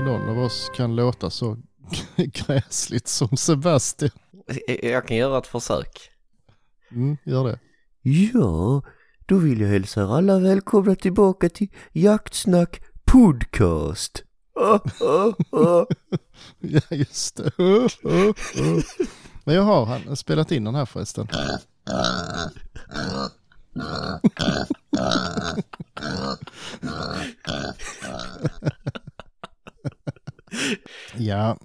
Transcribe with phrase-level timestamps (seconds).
[0.00, 1.56] oss kan låta så
[2.16, 4.10] gräsligt som Sebastian.
[4.82, 6.10] Jag kan göra ett försök.
[6.90, 7.58] Mm, gör det.
[8.02, 8.82] Ja,
[9.26, 14.24] då vill jag hälsa er alla välkomna tillbaka till Jaktsnack Podcast.
[16.58, 17.52] Ja, just det.
[19.44, 21.28] Men jag har han spelat in den här förresten.
[31.14, 31.56] Ja,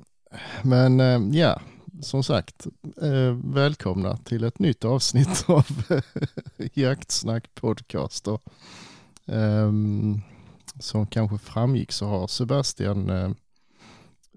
[0.64, 1.62] men eh, ja,
[2.02, 2.68] som sagt,
[3.02, 5.66] eh, välkomna till ett nytt avsnitt av
[6.74, 8.28] Jaktsnack podcast.
[9.26, 10.22] Ehm,
[10.80, 13.32] som kanske framgick så har Sebastian eh,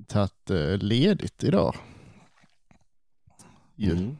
[0.06, 1.76] tagit ledigt idag.
[3.78, 4.16] Mm.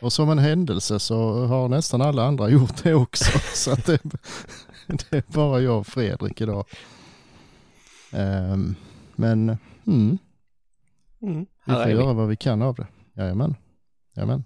[0.00, 3.38] Och som en händelse så har nästan alla andra gjort det också.
[3.54, 4.02] så det,
[4.86, 6.64] det är bara jag och Fredrik idag.
[8.12, 8.76] Ehm,
[9.20, 9.48] men
[9.86, 10.18] mm,
[11.22, 11.46] Mm.
[11.66, 12.86] vi får göra vad vi kan av det.
[13.14, 13.54] Jajamän.
[14.14, 14.44] Jajamän.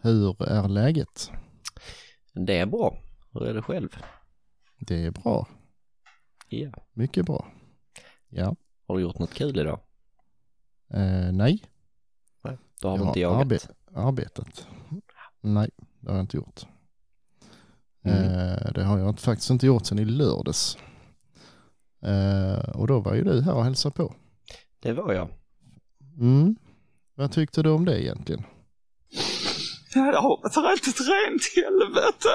[0.00, 1.30] Hur är läget?
[2.32, 2.98] Det är bra.
[3.32, 3.88] Hur är det själv?
[4.78, 5.46] Det är bra.
[6.48, 6.70] Ja.
[6.92, 7.46] Mycket bra.
[8.28, 8.56] Ja.
[8.86, 9.80] Har du gjort något kul idag?
[10.90, 11.62] Eh, nej.
[12.80, 13.46] Då har Jag inte jagat?
[13.46, 14.66] arbe- arbetat.
[15.40, 15.70] Nej,
[16.00, 16.60] det har jag inte gjort.
[18.02, 18.18] Mm.
[18.24, 20.78] Eh, det har jag faktiskt inte gjort sedan i lördags.
[22.04, 24.14] Eh, och då var ju du här och hälsade på.
[24.82, 25.28] Det var jag.
[26.20, 26.56] Mm.
[27.14, 28.42] Vad tyckte du om det egentligen?
[29.94, 32.28] Ja, det har varit ett rent helvete.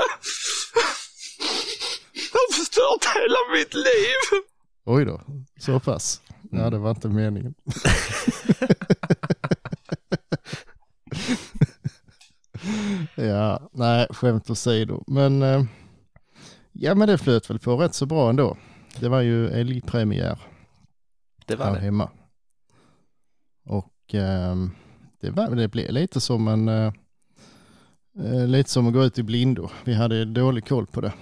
[2.14, 4.44] Jag har förstört hela mitt liv.
[4.86, 5.22] Oj då,
[5.60, 6.22] så pass.
[6.52, 6.72] Ja, Mm.
[6.72, 7.54] det var inte meningen.
[13.16, 15.04] ja, nej, skämt åsido.
[15.08, 15.64] Men, eh,
[16.72, 18.58] ja men det flöt väl på rätt så bra ändå.
[19.00, 20.40] Det var ju älgpremiär
[21.46, 21.80] Det var här det.
[21.80, 22.10] hemma.
[23.66, 24.72] Och ehm,
[25.22, 26.94] det, var, det blev lite som en, eh,
[28.20, 29.70] eh, lite som att gå ut i blindo.
[29.86, 31.14] Vi hade dålig koll på det.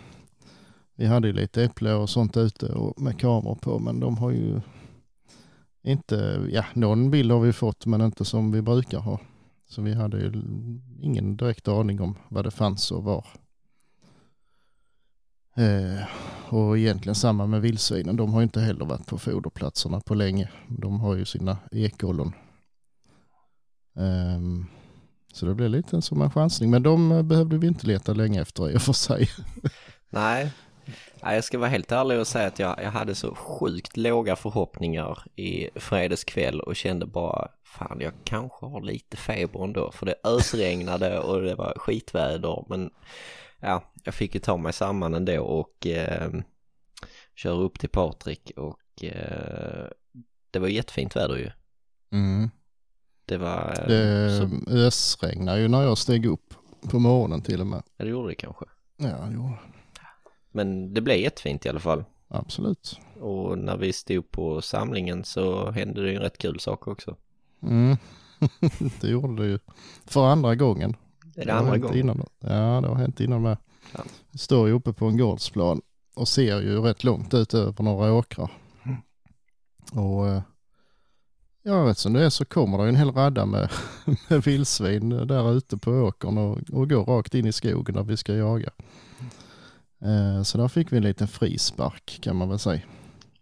[0.95, 4.31] Vi hade ju lite äpple och sånt ute och med kameror på, men de har
[4.31, 4.61] ju
[5.83, 9.19] inte, ja någon bild har vi fått men inte som vi brukar ha.
[9.69, 10.31] Så vi hade ju
[11.01, 13.25] ingen direkt aning om vad det fanns och var.
[15.57, 16.05] Eh,
[16.53, 18.15] och egentligen samma med vildsvinen.
[18.15, 20.49] De har ju inte heller varit på foderplatserna på länge.
[20.67, 22.33] De har ju sina ekollon.
[23.99, 24.65] Ehm,
[25.33, 26.69] så det blev lite som en chansning.
[26.69, 29.29] Men de eh, behövde vi inte leta länge efter i och för sig.
[30.09, 30.51] Nej.
[31.23, 34.35] Nej, jag ska vara helt ärlig och säga att jag, jag hade så sjukt låga
[34.35, 40.15] förhoppningar i fredagskväll och kände bara fan jag kanske har lite feber ändå för det
[40.23, 42.89] ösregnade och det var skitväder men
[43.59, 46.31] ja, jag fick ju ta mig samman ändå och eh,
[47.35, 49.87] köra upp till Patrik och eh,
[50.51, 51.51] det var jättefint väder ju.
[52.11, 52.49] Mm.
[53.25, 56.53] Det var, eh, Det så, ösregnade ju när jag steg upp
[56.89, 57.83] på morgonen till och med.
[57.97, 58.65] ja, det gjorde det kanske.
[58.97, 59.51] Ja, jo,
[60.51, 62.03] Men det blev jättefint i alla fall.
[62.27, 62.99] absolut.
[63.19, 67.15] Och när vi stod på samlingen så hände det ju en rätt kul sak också.
[67.61, 67.97] Mm.
[69.01, 69.59] det gjorde det ju
[70.05, 70.95] för andra gången.
[71.37, 71.97] Är det har andra gången?
[71.97, 72.25] Innan.
[72.39, 73.57] Ja, det har hänt innan med.
[73.93, 74.03] Ja.
[74.31, 75.81] Vi står ju uppe på en gårdsplan
[76.15, 78.51] och ser ju rätt långt ut över några åkrar.
[78.83, 78.97] Mm.
[80.05, 80.41] Och eh,
[81.63, 83.69] jag vet som det är så kommer det en hel radda med,
[84.29, 88.17] med vildsvin där ute på åkern och, och går rakt in i skogen där vi
[88.17, 88.69] ska jaga.
[90.01, 92.81] Eh, Så där fick vi en liten frispark kan man väl säga.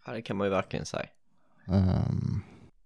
[0.05, 1.05] Ja, det kan man ju verkligen säga.
[1.67, 2.41] Ehm,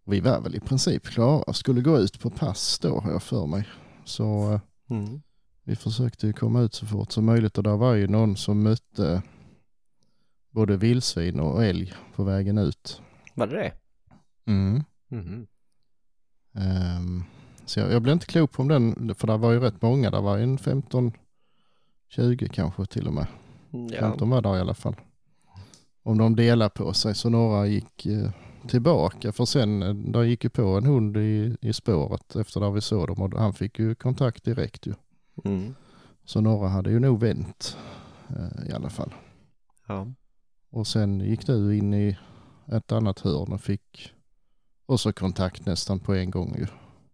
[0.06, 3.46] Vi var väl i princip klara, skulle gå ut på pass då har jag för
[3.46, 3.68] mig.
[4.06, 4.60] Så eh,
[4.90, 5.22] Mm.
[5.64, 8.64] vi försökte ju komma ut så fort som möjligt och där var ju någon som
[8.64, 9.22] mötte
[10.52, 13.02] både vildsvin och älg på vägen ut.
[13.34, 13.74] Var det det?
[14.46, 14.84] Mm.
[15.08, 15.48] Mhm.
[16.54, 17.24] Ehm,
[17.66, 20.12] så jag, jag blev inte klok på om den, för det var ju rätt många,
[20.12, 21.12] där var en 15,
[22.08, 23.28] 20 kanske till och med.
[23.72, 24.96] Ja, 15 var där i alla fall.
[26.04, 28.30] Om de delade på sig så några gick eh,
[28.68, 32.72] tillbaka för sen, eh, där gick ju på en hund i, i spåret efter där
[32.72, 34.94] vi såg dem och han fick ju kontakt direkt ju.
[35.44, 35.76] mm.
[36.26, 37.78] Så några hade ju nog vänt
[38.30, 39.14] eh, i alla fall.
[39.88, 40.08] ja.
[40.70, 42.18] Och sen gick du in i
[42.68, 44.14] ett annat hörn och fick
[44.86, 46.68] också kontakt nästan på en gång ju.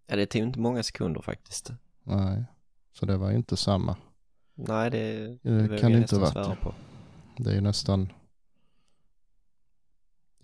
[0.08, 1.72] ja, det tog inte många sekunder faktiskt.
[2.04, 2.44] Nej,
[2.94, 3.96] så det var inte samma.
[4.56, 6.74] Nej, det, Det kan det inte på.
[7.38, 8.12] Det är ju nästan,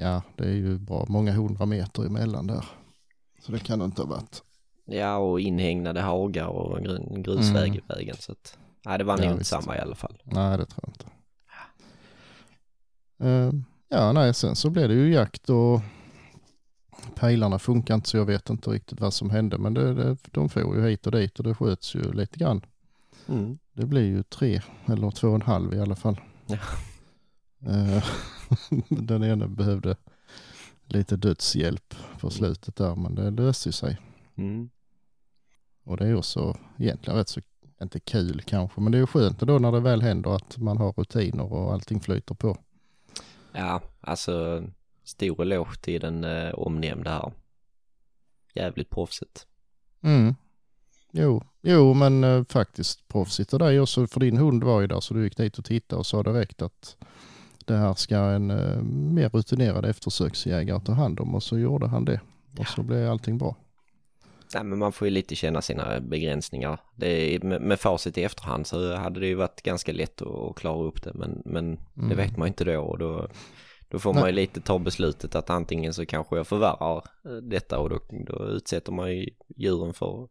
[0.01, 2.65] ja det är ju bra många hundra meter emellan där.
[3.39, 4.43] Så det kan det inte ha varit.
[4.85, 7.77] Ja, och inhägnade hagar och en gru- en grusväg Mm.
[7.89, 8.15] i vägen.
[8.19, 9.49] Så att, nej, det var Ja, nog inte visst.
[9.49, 10.21] samma i alla fall.
[10.23, 11.05] Nej det tror jag inte.
[13.19, 13.51] Eh,
[13.89, 15.81] ja nej sen så blev det ju jakt och
[17.15, 19.57] pejlarna funkar inte så jag vet inte riktigt vad som hände.
[19.57, 22.61] Men det, det, de får ju hit och dit och det sköts ju lite grann.
[23.27, 23.57] Mm.
[23.73, 26.21] Det blir ju tre eller två och en halv i alla fall.
[26.47, 26.57] Ja.
[27.65, 28.03] Eh,
[28.89, 29.95] Den ena behövde
[30.85, 33.97] lite dödshjälp på slutet där men det löste ju sig.
[34.35, 34.69] Mm.
[35.83, 37.41] Och det är också egentligen rätt så,
[37.81, 40.77] inte kul kanske, men det är ju skönt då när det väl händer att man
[40.77, 42.57] har rutiner och allting flyter på.
[43.53, 44.63] Ja, alltså
[45.03, 47.31] stor eloge till den eh, omnämnda här.
[48.53, 49.47] Jävligt proffsigt.
[50.01, 50.35] Mm.
[51.11, 54.99] Jo, jo men eh, faktiskt proffsigt av dig också för din hund var ju där
[54.99, 56.97] så du gick dit och tittade och sa direkt att
[57.71, 58.81] det här ska en eh,
[59.13, 62.21] mer rutinerad eftersöksjägare ta hand om och så gjorde han det.
[62.59, 63.55] Och så blev allting bra.
[64.53, 66.79] Nej, men man får ju lite känna sina begränsningar.
[66.95, 70.83] Det med, med facit i efterhand så hade det ju varit ganska lätt att, klara
[70.83, 72.17] upp det, men, men det Mm.
[72.17, 73.27] vet man inte då och då,
[73.89, 74.21] då får Nej.
[74.21, 77.99] man ju lite ta beslutet att antingen så kanske jag förvärrar eh, detta och då,
[78.27, 80.27] då utsätter man ju djuren för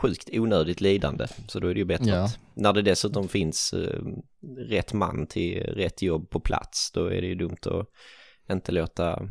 [0.00, 1.26] sjukt onödigt lidande.
[1.48, 2.24] Så då är det ju bättre Ja.
[2.24, 4.00] att när det dessutom finns eh,
[4.56, 7.86] rätt man till rätt jobb på plats, då är det ju dumt att
[8.54, 9.22] inte låta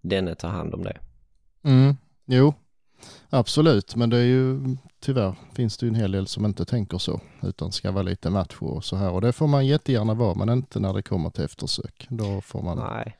[0.00, 0.98] denne ta hand om det.
[1.62, 1.96] Mm.
[2.26, 2.54] Jo,
[3.30, 4.60] absolut, men det är ju
[5.00, 8.30] tyvärr finns det ju en hel del som inte tänker så utan ska vara lite
[8.30, 11.30] macho och så här och det får man jättegärna vara men inte när det kommer
[11.30, 12.06] till eftersök.
[12.10, 13.16] Då får man Nej,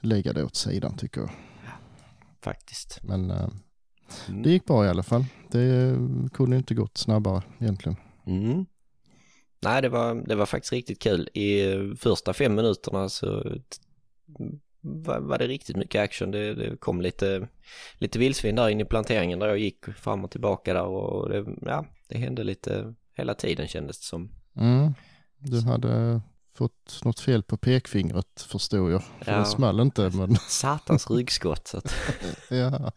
[0.00, 1.30] lägga det åt sidan tycker jag.
[2.44, 2.98] faktiskt.
[3.02, 3.48] Men eh,
[4.28, 4.42] Mm.
[4.42, 5.24] det gick bra i alla fall.
[5.50, 5.96] Det
[6.32, 7.96] kunde inte gått snabbare egentligen.
[8.26, 8.66] Mm.
[9.62, 11.28] Nej, det var, det var faktiskt riktigt kul.
[11.34, 11.62] I
[11.96, 13.56] första fem minuterna så
[14.80, 16.30] var, var det riktigt mycket action.
[16.30, 17.48] Det, det kom lite,
[17.94, 21.44] lite vildsvin där inne i planteringen där jag gick fram och tillbaka där och det,
[21.62, 24.30] ja, det hände lite hela tiden kändes det som.
[24.56, 24.94] Mm.
[25.38, 26.20] Du hade
[26.54, 29.02] fått något fel på pekfingret förstod jag.
[29.02, 29.38] För Ja.
[29.38, 31.68] det small inte men Satans ryggskott.
[31.68, 31.94] Så att,
[32.50, 32.92] ja.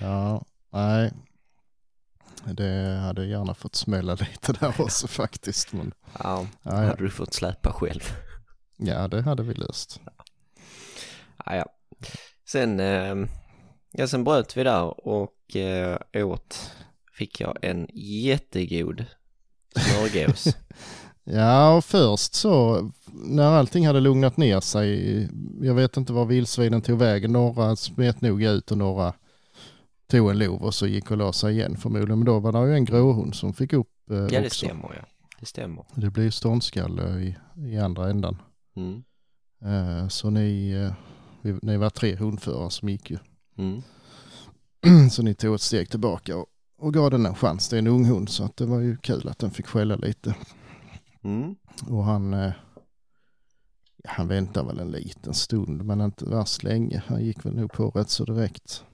[0.00, 1.12] ja, nej.
[2.44, 5.72] Det hade gärna fått smälla lite där också faktiskt.
[5.72, 6.74] Men ja, ja, ja.
[6.76, 8.02] hade du fått släpa själv.
[8.76, 10.00] ja, det hade vi löst.
[11.46, 11.66] Ja, ja.
[12.48, 13.14] Sen, eh,
[13.92, 16.70] ja, sen bröt vi där och eh, åt
[17.12, 19.04] fick jag en jättegod
[19.76, 20.44] smörgås.
[21.30, 25.28] Ja, och först så när allting hade lugnat ner sig,
[25.62, 29.12] jag vet inte var vildsvinen tog vägen, några smet nog ut och några
[30.06, 32.18] tog en lov och så gick och la sig igen förmodligen.
[32.18, 34.66] Men då var det ju en gråhund som fick upp eh, Ja, det också.
[34.66, 35.06] stämmer ja.
[35.40, 35.84] Det stämmer.
[35.94, 38.36] Det blir ju ståndskalle i, i andra ändan.
[38.76, 39.02] Mm.
[39.64, 40.92] Eh, så ni, eh,
[41.42, 43.18] vi, ni var tre hundförare som gick ju.
[43.58, 43.82] Mm.
[45.10, 46.46] så ni tog ett steg tillbaka och,
[46.78, 47.68] och gav den en chans.
[47.68, 49.96] Det är en ung hund så att det var ju kul att den fick skälla
[49.96, 50.34] lite.
[51.28, 51.56] Mm.
[51.88, 52.52] Och han, eh,
[54.04, 57.02] han väntade väl en liten stund men inte värst länge.
[57.06, 58.84] Han gick väl nog på rätt så direkt.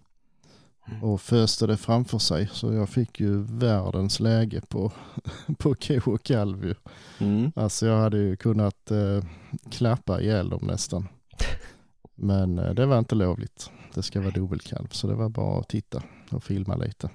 [1.02, 4.92] Och föste det framför sig så jag fick ju världens läge på,
[5.58, 6.74] på ko och kalv.
[7.18, 7.52] Mm.
[7.56, 9.24] Alltså jag hade ju kunnat eh,
[9.70, 11.08] klappa ihjäl dem nästan.
[12.14, 13.70] Men eh, det var inte lovligt.
[13.94, 17.10] Det ska vara dubbelkalv så det var bara att titta och filma lite.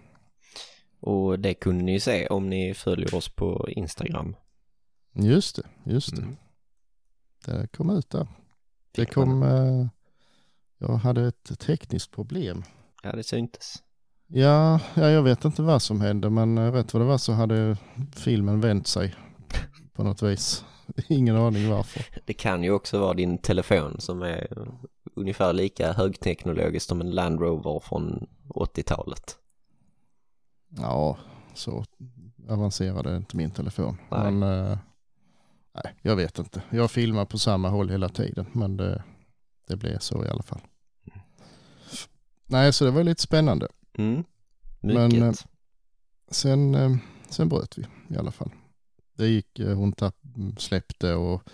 [1.00, 4.36] Och det kunde ni ju se om ni följer oss på Instagram.
[5.14, 6.22] Just det, just det.
[6.22, 6.38] Mm.
[7.46, 8.28] Det kom ut där.
[8.92, 9.88] Det kom, eh,
[10.78, 12.64] jag hade ett tekniskt problem.
[13.04, 13.84] Ja, det syntes.
[14.28, 17.34] Ja, ja, jag vet inte vad som hände men eh, rätt vad det var så
[17.34, 17.78] hade
[18.16, 19.16] filmen vänt sig
[19.94, 20.66] på något vis.
[21.08, 22.06] Ingen aning varför.
[22.26, 24.68] Det kan ju också vara din telefon som är
[25.16, 29.36] ungefär lika högteknologisk som en Land Rover från 80-talet.
[30.70, 31.18] Ja,
[31.54, 31.86] så
[32.50, 33.98] avancerad är inte min telefon.
[34.12, 34.32] Nej.
[34.32, 34.78] Men eh,
[35.74, 36.64] nej, jag vet inte.
[36.70, 39.04] Jag filmar på samma håll hela tiden men det,
[39.68, 40.62] det blev så i alla fall.
[42.46, 43.68] Nej, så det var lite spännande.
[43.98, 44.24] Mm.
[44.80, 45.34] Men, eh,
[46.32, 46.98] Sen, eh,
[47.30, 47.86] sen bröt vi
[48.16, 48.52] i alla fall.
[49.14, 50.16] Det gick, eh, hon tapp,
[50.58, 51.50] släppte och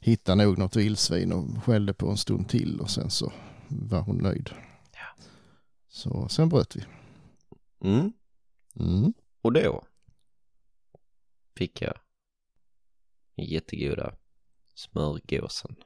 [0.00, 3.32] hittade nog något vildsvin och skällde på en stund till och sen så
[3.68, 4.50] var hon nöjd.
[4.92, 5.24] Ja.
[5.88, 6.84] Så sen bröt vi.
[7.88, 8.12] Mm.
[8.76, 9.12] Mm.
[9.42, 9.84] Och då
[11.56, 11.94] fick jag
[13.36, 14.14] jättegoda
[14.74, 15.76] smörgåsen.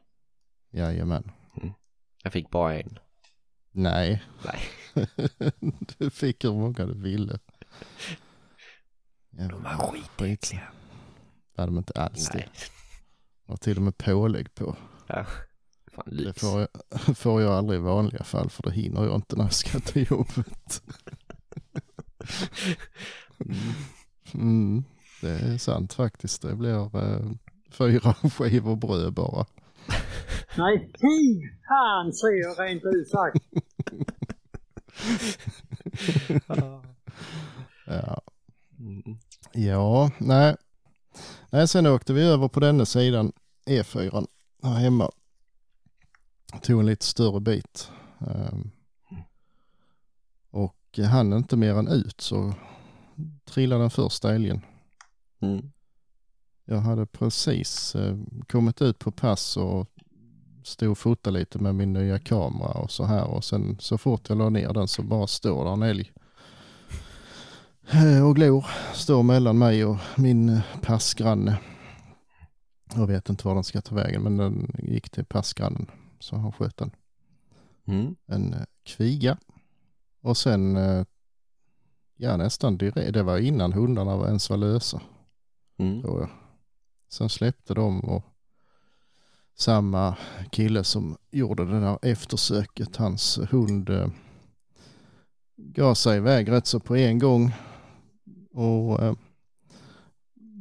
[0.71, 1.33] Jajamän.
[2.23, 2.99] Jag fick bara en.
[3.71, 4.23] Nej.
[4.45, 4.61] Nej.
[5.99, 7.38] du fick hur många du ville.
[9.31, 10.73] De var skitäckliga.
[11.55, 12.38] Det hade de inte alls det.
[12.38, 12.49] Nej.
[13.47, 14.76] Och till och med pålägg på.
[15.07, 15.26] Ja.
[15.93, 16.69] Fan Det får jag,
[17.17, 20.07] får jag aldrig i vanliga fall för det hinner jag inte när jag ska till
[20.11, 20.83] jobbet.
[24.35, 24.85] Mm,
[25.21, 26.43] det är sant faktiskt.
[26.43, 27.31] Det blir eh,
[27.71, 29.47] fyra skivor bröd bara.
[30.59, 33.45] Nej, fy fan säger jag rent ut sagt.
[37.89, 38.21] Ja,
[39.53, 40.57] ja nej.
[41.51, 41.69] nej.
[41.69, 43.33] Sen åkte vi över på denna sidan
[43.67, 44.27] E4
[44.63, 45.11] här hemma.
[46.63, 47.91] Tog en lite större bit.
[48.21, 48.71] Ehm,
[50.51, 52.55] och hann inte mer än ut så
[53.45, 54.63] trillade den första älgen.
[55.47, 55.71] Mm.
[56.65, 58.17] Jag hade precis eh,
[58.49, 59.87] kommit ut på pass och
[60.65, 64.29] stod och fotade lite med min nya kamera och så här och sen så fort
[64.29, 66.12] jag la ner den så bara står där en älg
[67.91, 68.67] Eh, och glor.
[68.95, 71.59] Står mellan mig och min eh, passgranne.
[72.95, 76.53] Jag vet inte var den ska ta vägen men den gick till passgrannen så han
[76.53, 76.91] sköt den.
[77.87, 78.17] Mm.
[78.26, 79.37] En kviga.
[80.21, 80.79] Och sen,
[82.17, 85.00] ja nästan direkt, det var innan hundarna var ens var lösa
[85.76, 86.02] Mm.
[86.02, 86.30] tror jag.
[87.09, 88.23] Sen släppte de och
[89.54, 90.16] samma
[90.50, 94.09] kille som gjorde det där eftersöket, hans hund eh,
[95.56, 97.52] gav sig iväg rätt så på en gång.
[98.52, 99.14] Och eh,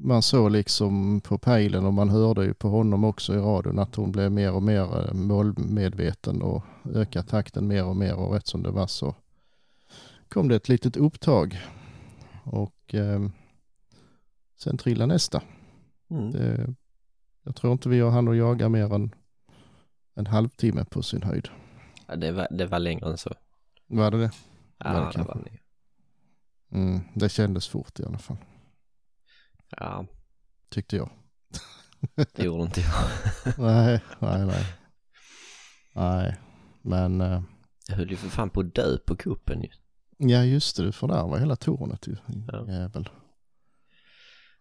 [0.03, 3.95] man såg liksom på pejlen och man hörde ju på honom också i radion att
[3.95, 8.47] hon blev mer och mer eh, målmedveten och ökade takten mer och mer och rätt
[8.47, 9.15] som det var så
[10.29, 11.59] kom det ett litet upptag.
[12.43, 13.19] Och eh,
[14.65, 15.41] sen trillade nästa.
[16.09, 16.31] Mm.
[16.31, 16.73] Det,
[17.43, 19.15] jag tror inte vi har han att jaga mer än
[20.15, 21.49] en halvtimme på sin höjd.
[22.07, 23.33] Ja, det, var, det var längre än så.
[23.87, 24.31] Var det det?
[24.77, 25.59] Ja, Var det det var längre.
[26.71, 28.37] Mm, det kändes fort i alla fall,
[29.69, 30.05] Ja,
[30.69, 31.09] tyckte jag.
[32.35, 32.93] det gjorde inte jag.
[33.57, 34.65] nej, nej, nej.
[35.95, 36.35] Nej,
[36.81, 37.41] men eh,
[37.87, 39.69] Jag höll ju för fan på att dö på kuppen ju.
[40.17, 42.15] ja just det, du fördärvade hela tornet ju.
[42.51, 42.71] Ja.
[42.71, 43.09] Jävel.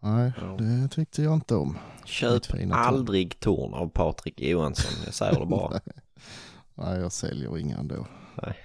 [0.05, 0.57] Nej, Ja.
[0.59, 1.79] det tyckte jag inte om.
[2.05, 2.43] Köp
[2.73, 5.81] aldrig torn av Patrik Johansson, jag säger det bara.
[6.75, 8.07] Nej, jag säljer inga ändå.
[8.43, 8.57] Nej.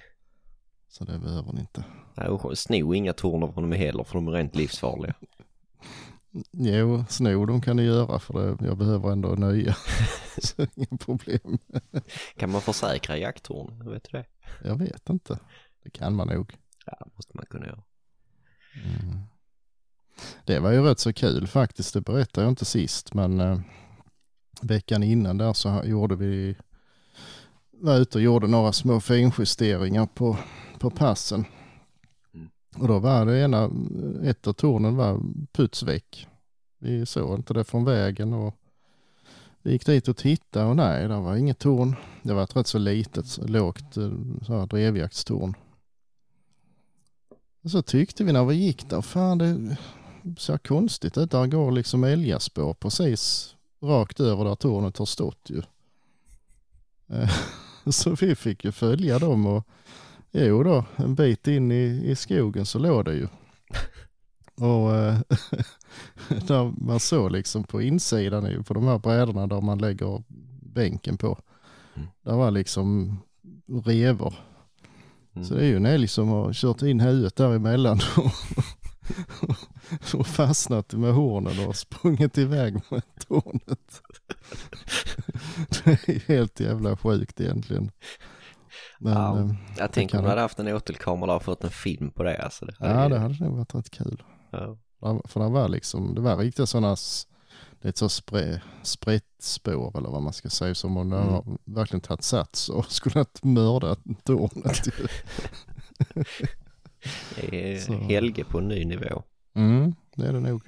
[0.88, 1.84] Så det behöver ni inte.
[2.14, 5.14] Nej, och sno inga torn av honom heller för de är rent livsfarliga.
[6.52, 9.76] Jo, sno de kan ni göra för det, jag behöver ändå nöja.
[10.42, 11.58] Så inga problem.
[12.36, 13.90] Kan man försäkra jakttorn?
[13.90, 14.26] Vet du det?
[14.64, 15.38] Jag vet inte.
[15.84, 16.56] Det kan man nog.
[16.86, 17.82] Ja, det måste man kunna göra.
[18.74, 19.20] Mm.
[20.44, 21.94] Det var ju rätt så kul faktiskt.
[21.94, 23.60] Det berättade jag inte sist men eh,
[24.62, 26.56] veckan innan där så gjorde vi
[27.70, 30.36] var ute och gjorde några små finjusteringar på,
[30.78, 31.44] på passen.
[32.34, 32.48] Mm.
[32.76, 33.70] Och då var det ena,
[34.22, 35.20] ett av tornen var
[35.52, 36.26] puts väck.
[36.78, 38.54] Vi såg inte det från vägen och
[39.62, 41.96] vi gick dit och tittade och nej, det var inget torn.
[42.22, 44.10] Det var ett rätt så litet, lågt eh,
[44.42, 45.54] så här drevjaktstorn.
[47.62, 49.76] Och så tyckte vi när vi gick där, fan det
[50.38, 51.30] ser konstigt ut.
[51.30, 55.62] Där går liksom älgaspår precis rakt över där tornet har stått ju.
[57.08, 57.30] Eh,
[57.86, 59.66] Så vi fick ju följa dem och
[60.30, 63.28] jo då, en bit in i, i skogen så låg det ju.
[64.54, 65.18] Och eh,
[66.46, 70.22] där man såg liksom på insidan på de här brädorna där man lägger
[70.62, 71.38] bänken på.
[71.94, 72.08] Mm.
[72.22, 73.18] Där var liksom
[73.84, 74.34] revor.
[75.34, 75.48] Mm.
[75.48, 78.32] Så det är ju en älg som har kört in huvudet däremellan och,
[79.48, 79.56] och
[80.24, 84.02] fastnat med hornen och sprungit iväg med tornet.
[85.84, 87.90] Det är helt jävla sjukt egentligen.
[88.98, 92.10] Men Ja, eh, Jag tänker om du- hade haft en åtelkamera och fått en film
[92.10, 92.42] på det.
[92.42, 94.22] Alltså, det ja, det hade nog varit rätt kul.
[94.50, 94.76] ja.
[95.24, 96.96] För det var liksom, det var riktigt sådana,
[97.80, 101.28] det är ett så spre, sprättspår eller vad man ska säga, som om Mm.
[101.28, 104.82] har verkligen tagit sats och skulle att mörda tornet.
[107.36, 107.92] Det är.
[108.08, 109.22] Helge på en ny nivå.
[109.60, 110.62] Mm, det är det nog.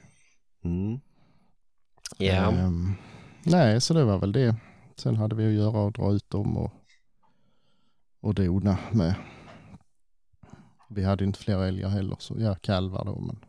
[0.64, 1.00] Mm.
[2.18, 2.94] Ja, Ehm,
[3.44, 4.56] nej, så det var väl det.
[4.96, 6.70] Sen hade vi att göra och dra ut dem och,
[8.20, 9.14] och dona med.
[10.88, 13.44] Vi hade inte fler älgar heller, så ja, kalvar då, men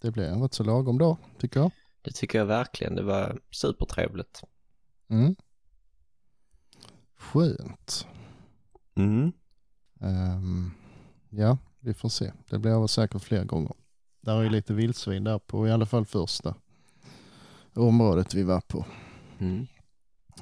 [0.00, 1.70] det blev en rätt så lagom dag, tycker jag.
[2.02, 2.94] det tycker jag verkligen.
[2.96, 4.42] Det var supertrevligt.
[5.08, 5.36] Mm.
[7.16, 8.06] Skönt.
[8.94, 9.32] Mm.
[10.00, 10.70] Ehm,
[11.30, 12.32] ja, vi får se.
[12.50, 13.72] Det blir säkert fler gånger.
[14.22, 16.54] Där är ju lite vildsvin där på i alla fall första
[17.74, 18.86] området vi var på.
[19.38, 19.66] Mm.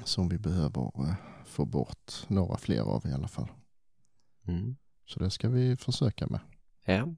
[0.04, 3.49] Som vi behöver eh, få bort några fler av i alla fall.
[4.46, 4.76] Mm.
[5.06, 6.40] Så det ska vi försöka med.
[6.84, 7.14] Ja.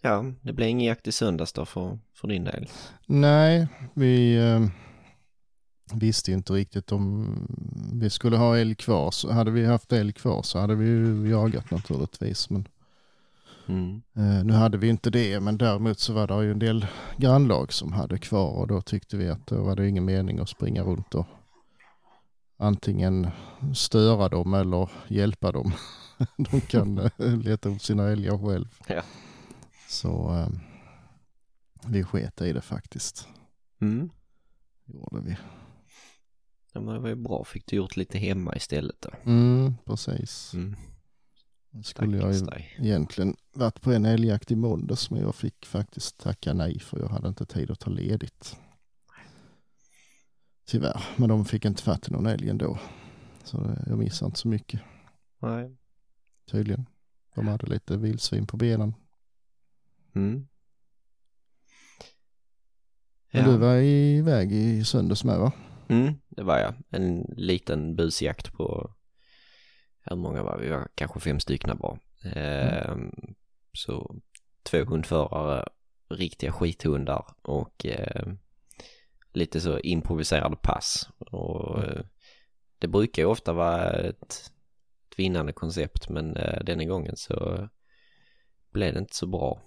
[0.00, 2.68] Ja, det blir ingen jakt i söndags då för, för din del.
[3.06, 4.68] Nej, vi eh,
[5.92, 7.26] visste ju inte riktigt om
[7.92, 9.10] vi skulle ha älg kvar.
[9.10, 12.50] Så hade vi haft älg kvar så hade vi ju jagat naturligtvis.
[12.50, 12.68] Men
[13.68, 14.02] Mm.
[14.16, 15.40] eh, nu hade vi inte det.
[15.40, 19.16] Men däremot så var det ju en del grannlag som hade kvar och då tyckte
[19.16, 21.26] vi att då var det ingen mening att springa runt och
[22.56, 23.28] antingen
[23.74, 25.72] störa dem eller hjälpa dem.
[26.36, 28.78] De kan eh, leta upp sina älgar själv.
[28.88, 29.02] Ja.
[29.88, 30.48] Så eh,
[31.86, 33.28] vi sket i det faktiskt.
[33.80, 34.10] Mm.
[34.84, 35.36] Gjorde vi.
[36.72, 37.44] Ja, men det var ju bra.
[37.44, 39.10] Fick du gjort lite hemma istället då?
[39.24, 40.54] Mm, precis.
[40.54, 40.76] Mm.
[41.82, 42.46] Skulle jag ju
[42.78, 47.08] egentligen varit på en älgjakt i måndags men jag fick faktiskt tacka nej för jag
[47.08, 48.56] hade inte tid att ta ledigt.
[50.64, 52.78] Tyvärr, men de fick inte fatt i någon älg ändå.
[53.44, 54.80] Så jag missade inte så mycket
[55.38, 55.76] Nej.
[56.50, 56.86] tydligen.
[57.34, 58.94] De hade lite vildsvin på benen.
[60.14, 60.46] Mm.
[63.32, 65.52] Men du var iväg i söndags med va?
[65.88, 66.74] Mm, det var jag.
[66.90, 68.90] En liten busjakt på,
[70.06, 70.68] hur många var vi?
[70.68, 71.98] Var kanske fem stycken bara.
[72.34, 73.12] Ehm,
[73.72, 74.16] så
[74.62, 75.68] två hundförare,
[76.08, 78.26] riktiga skithundar och eh,
[79.32, 81.08] lite så improviserade pass.
[81.18, 82.04] Och eh,
[82.78, 84.32] det brukar ju ofta vara ett,
[85.10, 87.68] ett vinnande koncept men eh, denna gången så
[88.72, 89.60] blev det inte så bra.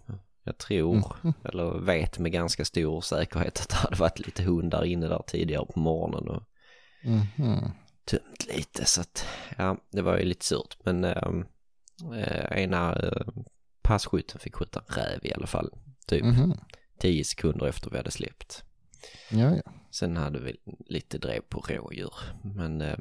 [0.44, 5.08] Jag tror, eller vet med ganska stor säkerhet att det hade varit lite hundar inne
[5.08, 6.44] där tidigare på morgonen och
[7.04, 7.72] Mhm.
[8.10, 9.26] Tömt lite så att
[9.58, 11.46] ja, det var ju lite surt men ehm,
[12.16, 13.28] eh, ena eh,
[13.82, 15.70] passkytten fick skjuta en räv i alla fall
[16.08, 16.54] typ Mhm.
[17.00, 18.64] 10 sekunder efter vi hade släppt.
[19.32, 19.72] Ja, ja.
[19.92, 22.98] Sen hade vi lite drev på rådjur men eh,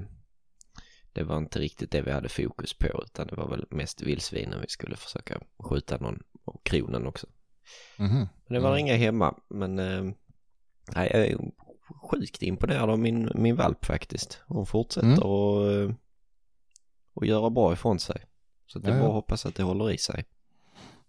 [1.13, 4.61] det var inte riktigt det vi hade fokus på utan det var väl mest vildsvinen
[4.61, 7.27] vi skulle försöka skjuta någon och kronen också.
[7.99, 8.17] Mhm.
[8.47, 8.81] Men det var Mm.
[8.81, 10.05] inga hemma men eh,
[10.95, 11.37] nej,
[12.11, 14.41] sjukt imponerad av min, min valp faktiskt.
[14.47, 15.19] Hon fortsätter Mm.
[15.23, 15.91] och, eh,
[17.15, 18.25] och göra bra ifrån sig.
[18.67, 20.25] Så det är Ja, bara att hoppas att det håller i sig.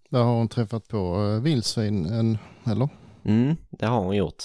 [0.10, 2.90] Där har hon träffat på eh, vildsvin, en, eller?
[3.24, 4.44] Mm, det har hon gjort.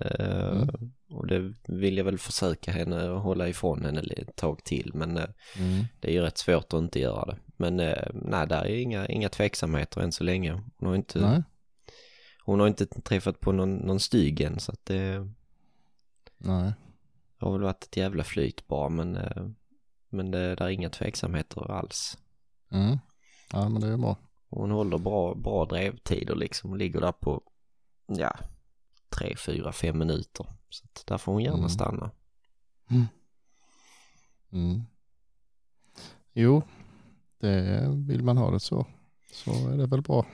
[0.00, 0.68] Eh, Mm.
[1.10, 4.90] Och det vill jag väl försöka henne och hålla ifrån henne ett tag till.
[4.94, 5.24] Men eh,
[5.58, 5.84] Mm.
[6.00, 7.36] det är ju rätt svårt att inte göra det.
[7.56, 7.76] Men
[8.12, 10.52] nej, där är inga, inga tveksamheter än så länge.
[10.78, 11.42] Hon har inte, Nej,
[12.44, 15.28] hon har inte träffat på någon, någon styg än så att det
[16.38, 16.72] nej.
[17.38, 18.88] har väl varit ett jävla flyt bara.
[18.88, 19.48] Men, eh,
[20.08, 22.18] men det, där är inga tveksamheter alls.
[22.70, 22.98] Mm.
[23.52, 24.16] Ja, men det är bra.
[24.48, 26.76] Hon håller bra, bra drevtider liksom.
[26.76, 27.42] Ligger där på,
[28.06, 28.36] ja,
[29.08, 30.46] tre, fyra, fem minuter.
[30.68, 31.68] Så att där får hon gärna Mm.
[31.68, 32.10] stanna.
[34.52, 34.82] Mm.
[36.32, 36.62] Jo,
[37.38, 38.86] det vill man ha det så.
[39.32, 40.26] Så är det väl bra.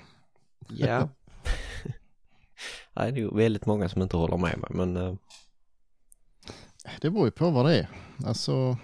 [0.68, 1.08] Ja.
[2.94, 5.14] Nej, det är ju väldigt många som inte håller med mig, men eh,
[7.00, 7.88] Det beror ju på vad det är.
[8.26, 8.76] Alltså,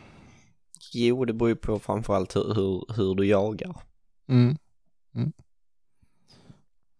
[0.92, 3.82] jo, det beror ju på framförallt hur, hur, hur du jagar.
[4.26, 4.56] mm.
[5.14, 5.32] Mm.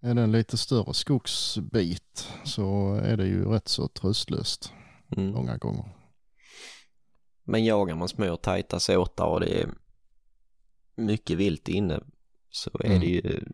[0.00, 4.72] Är det en lite större skogsbit så är det ju rätt så tröstlöst
[5.16, 5.30] Mm.
[5.32, 5.94] många gånger.
[7.44, 9.70] Men jagar man små tajta såtar och det är
[10.96, 12.00] mycket vilt inne
[12.50, 13.00] så är Mm.
[13.00, 13.44] det ju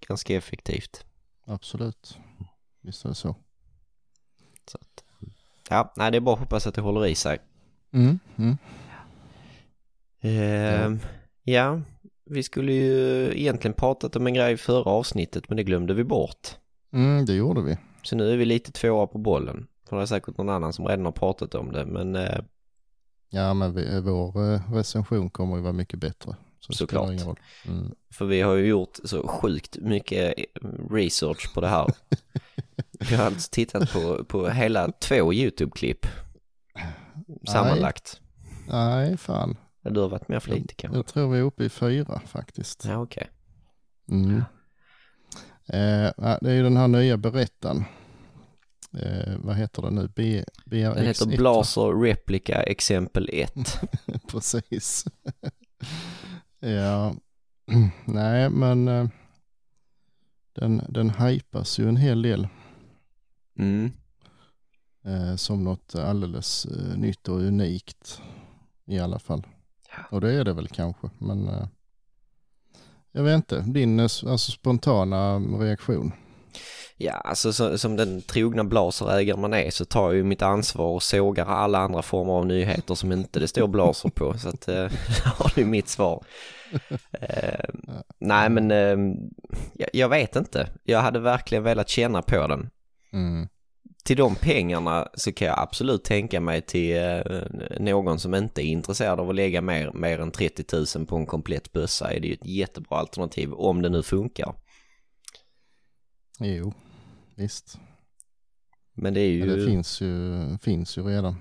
[0.00, 1.04] ganska effektivt.
[1.44, 2.18] Absolut.
[2.80, 3.36] Visst är det så.
[4.70, 5.04] Så att,
[5.70, 7.38] ja, nej, det är bara att hoppas att det håller i sig.
[7.92, 8.18] Mm.
[8.36, 8.56] Mm.
[10.20, 10.98] Ehm,
[11.42, 11.80] ja,
[12.24, 16.48] vi skulle ju egentligen pratat om en grej förra avsnittet men det glömde vi bort.
[16.92, 17.78] Mm, det gjorde vi.
[18.02, 19.66] Så nu är vi lite tvåa på bollen.
[19.88, 22.38] För det är säkert någon annan som redan har pratat om det men eh,
[23.30, 26.36] Ja, men vi, vår eh, recension kommer ju vara mycket bättre.
[26.66, 27.38] Så Såklart.
[27.66, 27.94] Mm.
[28.10, 30.34] För vi har ju gjort så sjukt mycket
[30.90, 31.86] research på det här.
[33.10, 36.06] Vi har alltså tittat på, på hela två YouTube-klipp
[37.48, 38.20] sammanlagt.
[38.68, 39.56] Nej, fan.
[39.82, 40.98] Du har varit mer flitig kanske?
[40.98, 42.84] Jag tror vi är uppe i fyra faktiskt.
[42.84, 43.30] Ja, okej.
[44.08, 44.36] Mm.
[45.68, 47.84] Eh, det är ju den här nya berättaren.
[48.98, 50.08] Eh, vad heter den nu?
[50.14, 50.94] B, BRX1.
[50.94, 53.80] Den heter Blaser Replica exempel 1.
[54.30, 55.04] Precis.
[56.60, 57.14] Ja,
[58.04, 59.08] nej men eh,
[60.52, 62.48] den, den hypas ju en hel del
[63.58, 63.92] Mm.
[65.04, 68.22] eh, som något alldeles eh, nytt och unikt
[68.86, 69.46] i alla fall.
[69.90, 70.04] Ja.
[70.10, 71.50] Och det är det väl kanske, men
[73.12, 76.12] jag vet inte, din alltså, spontana reaktion.
[76.98, 80.86] Ja, alltså så, som den trogna blaserägare man är så tar jag ju mitt ansvar
[80.86, 84.38] och sågar alla andra former av nyheter som inte det står blaser på.
[84.38, 84.90] Så att, eh,
[85.24, 86.24] har du mitt svar.
[87.20, 87.64] Eh,
[88.18, 89.16] nej, men eh,
[89.74, 90.68] jag, jag vet inte.
[90.84, 92.70] Jag hade verkligen velat känna på den.
[93.12, 93.48] Mm.
[94.04, 97.20] Till de pengarna så kan jag absolut tänka mig till eh,
[97.80, 100.64] någon som inte är intresserad av att lägga mer, mer än 30
[100.96, 104.54] 000 på en komplett bössa är det ju ett jättebra alternativ om det nu funkar.
[106.40, 106.72] Jo,
[107.34, 107.78] visst.
[108.94, 109.46] Men det är ju...
[109.46, 111.36] Men det finns ju, finns ju redan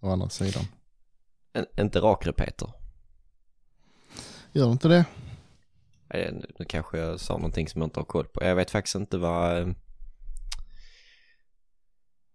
[0.00, 0.64] å andra sidan.
[1.52, 2.72] En, inte rakrepeter.
[4.52, 5.04] Gör inte det?
[6.58, 8.44] Nu kanske jag sa någonting som jag inte har koll på.
[8.44, 9.58] Jag vet faktiskt inte vad...
[9.58, 9.68] eh,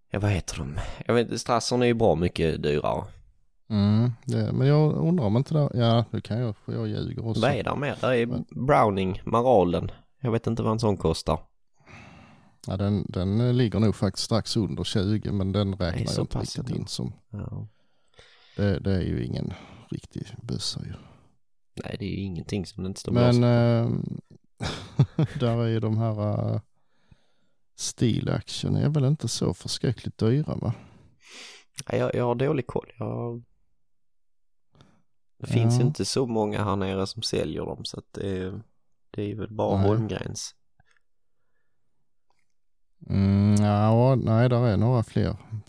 [0.09, 0.79] Ja, vad heter de?
[1.05, 3.03] Jag vet, Strassern är ju bra mycket dyrare.
[3.69, 7.25] Mm, det, men jag undrar om inte det, ja det kan jag, för jag ljuger
[7.27, 7.41] också.
[7.41, 7.97] Vad är där mer?
[8.01, 8.25] Där är
[8.65, 9.91] Browning, Maralen.
[10.19, 11.39] Jag vet inte vad en sån kostar.
[12.67, 16.39] Ja, den, den eh, ligger nog faktiskt strax under 20 men den räknar jag inte
[16.39, 17.67] riktigt in som, Ja.
[18.55, 19.53] det, det är ju ingen
[19.89, 20.93] riktig bössa ju.
[21.83, 23.89] Nej, det är ju ingenting som det inte står Men eh,
[25.39, 26.59] där är ju de här uh,
[27.75, 30.73] Steel Action är väl inte så förskräckligt dyra va?
[31.91, 32.91] Jag, jag har dålig koll.
[32.99, 33.43] Jag...
[35.39, 35.79] Det finns Ja.
[35.81, 38.61] ju inte så många här nere som säljer dem så att det, är-
[39.11, 39.87] det är väl bara Nej.
[39.87, 40.55] Holmgrens.
[43.09, 45.23] Mm, ja, nej där är några fler.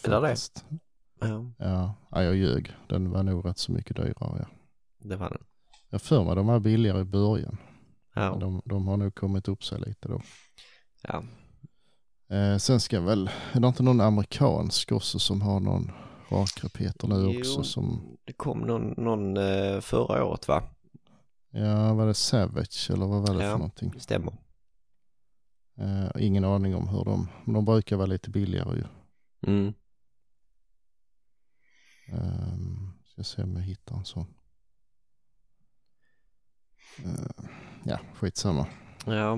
[0.04, 0.64] Är det faktiskt.
[1.20, 2.72] Ja, Ja, ja, jag ljög.
[2.88, 4.12] Den var nog rätt så mycket dyrare.
[4.40, 4.46] Ja.
[4.98, 5.42] det var den.
[5.90, 7.56] Jag för mig de var billigare i början.
[8.14, 10.20] Ja, de, de har nog kommit upp sig lite då.
[11.02, 11.22] ja.
[12.36, 15.90] Eh, sen ska väl, är det inte någon amerikansk också som har någon
[16.30, 17.38] rakrepeter nu Jo.
[17.40, 20.62] också som, Det kom någon, någon eh, förra året va?
[21.50, 23.50] ja var det Savage eller vad var det Ja.
[23.50, 23.94] för någonting?
[24.00, 24.32] Stämmer.
[25.80, 28.84] Eh, ingen aning om hur de, men de brukar vara lite billigare ju.
[29.46, 29.74] Mm.
[32.12, 34.26] Um, ska se om jag hittar en sån.
[37.06, 37.46] Uh,
[37.84, 38.66] ja, skitsamma.
[39.06, 39.36] Ja.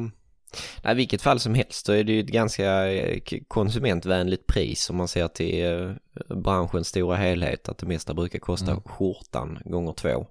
[0.85, 4.97] Nej, vilket fall som helst så är det ju ett ganska eh, konsumentvänligt pris om
[4.97, 5.95] man ser till
[6.37, 8.83] branschens stora helhet att det mesta brukar kosta Mm.
[8.83, 10.27] skjortan gånger två.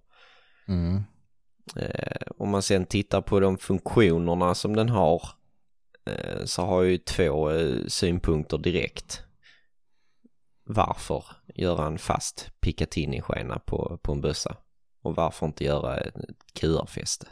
[0.67, 1.03] Mm.
[1.75, 5.21] Eh, om man sen tittar på de funktionerna som den har
[6.45, 9.23] så har jag ju två eh, synpunkter direkt.
[10.63, 11.23] Varför
[11.55, 14.57] göra en fast Picatinny-skena på, på en bössa?
[15.01, 16.15] Och varför inte göra ett
[16.53, 17.27] QR-fäste?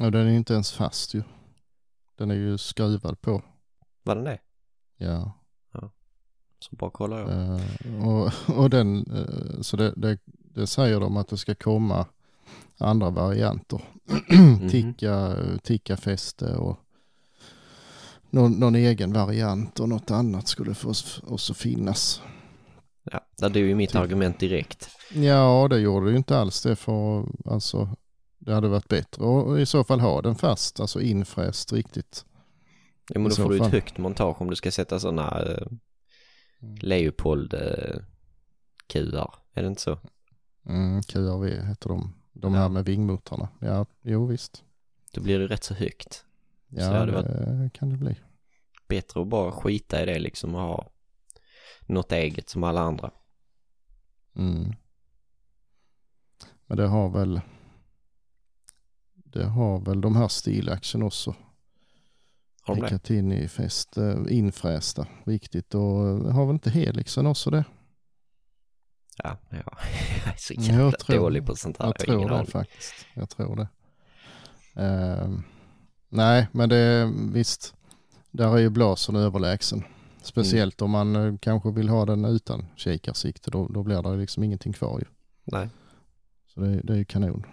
[0.00, 1.22] Och den är inte ens fast ju.
[2.16, 3.42] Den är ju skruvad på.
[4.02, 4.38] Var den det?
[4.96, 5.32] Ja.
[6.62, 7.30] Så bara kollar jag.
[7.30, 12.06] Eh, och, och den, eh, så det, det, det säger de att det ska komma
[12.78, 13.80] andra varianter.
[14.28, 14.68] Mhm.
[14.68, 16.78] Ticka, tickafäste och
[18.32, 20.92] någon, någon egen variant och något annat skulle få
[21.26, 22.22] också finnas.
[23.04, 24.00] Ja, där är ju mitt Typ.
[24.00, 24.88] argument direkt.
[25.14, 27.96] Ja, det gjorde det ju inte alls det för alltså
[28.38, 32.24] det hade varit bättre och i så fall ha den fast, alltså infräst riktigt.
[33.08, 35.66] Ja, men då får du ett högt montage om du ska sätta sådana eh,
[36.80, 38.00] Leopold eh,
[38.86, 39.34] QR.
[39.54, 39.98] Är det inte så?
[40.68, 42.60] Mm, QRV heter de, de Ja.
[42.60, 43.48] här med vingmotorerna.
[43.60, 44.62] Ja, jo visst.
[45.12, 46.24] Då blir det rätt så högt.
[46.74, 47.22] Ja, Så hade
[47.62, 48.16] det kan det bli.
[48.88, 50.90] Bättre att bara skita i det liksom och ha
[51.86, 53.10] något eget som alla andra.
[54.36, 54.72] Mm.
[56.66, 57.40] Men det har väl
[59.14, 61.34] det har väl de här stilaction också.
[62.66, 65.74] Picatinny fäst, eh, infrästa, viktigt.
[65.74, 67.64] Och eh, har väl inte Helixen också det?
[69.16, 69.56] Ja, ja.
[70.24, 71.84] jag är så Jag jävla tror- dålig på sånt här.
[71.84, 73.06] Jag har tror det faktiskt.
[73.14, 73.68] Jag tror det.
[74.82, 75.42] Ehm,
[76.12, 77.74] nej, men det visst.
[78.30, 79.84] Där är ju blasern överlägsen.
[80.22, 83.50] Speciellt om man eh, kanske vill ha den utan kikarsikte.
[83.50, 85.04] Då, då blir det liksom ingenting kvar ju.
[85.44, 85.68] Nej.
[86.54, 87.46] Så det, det är ju kanon.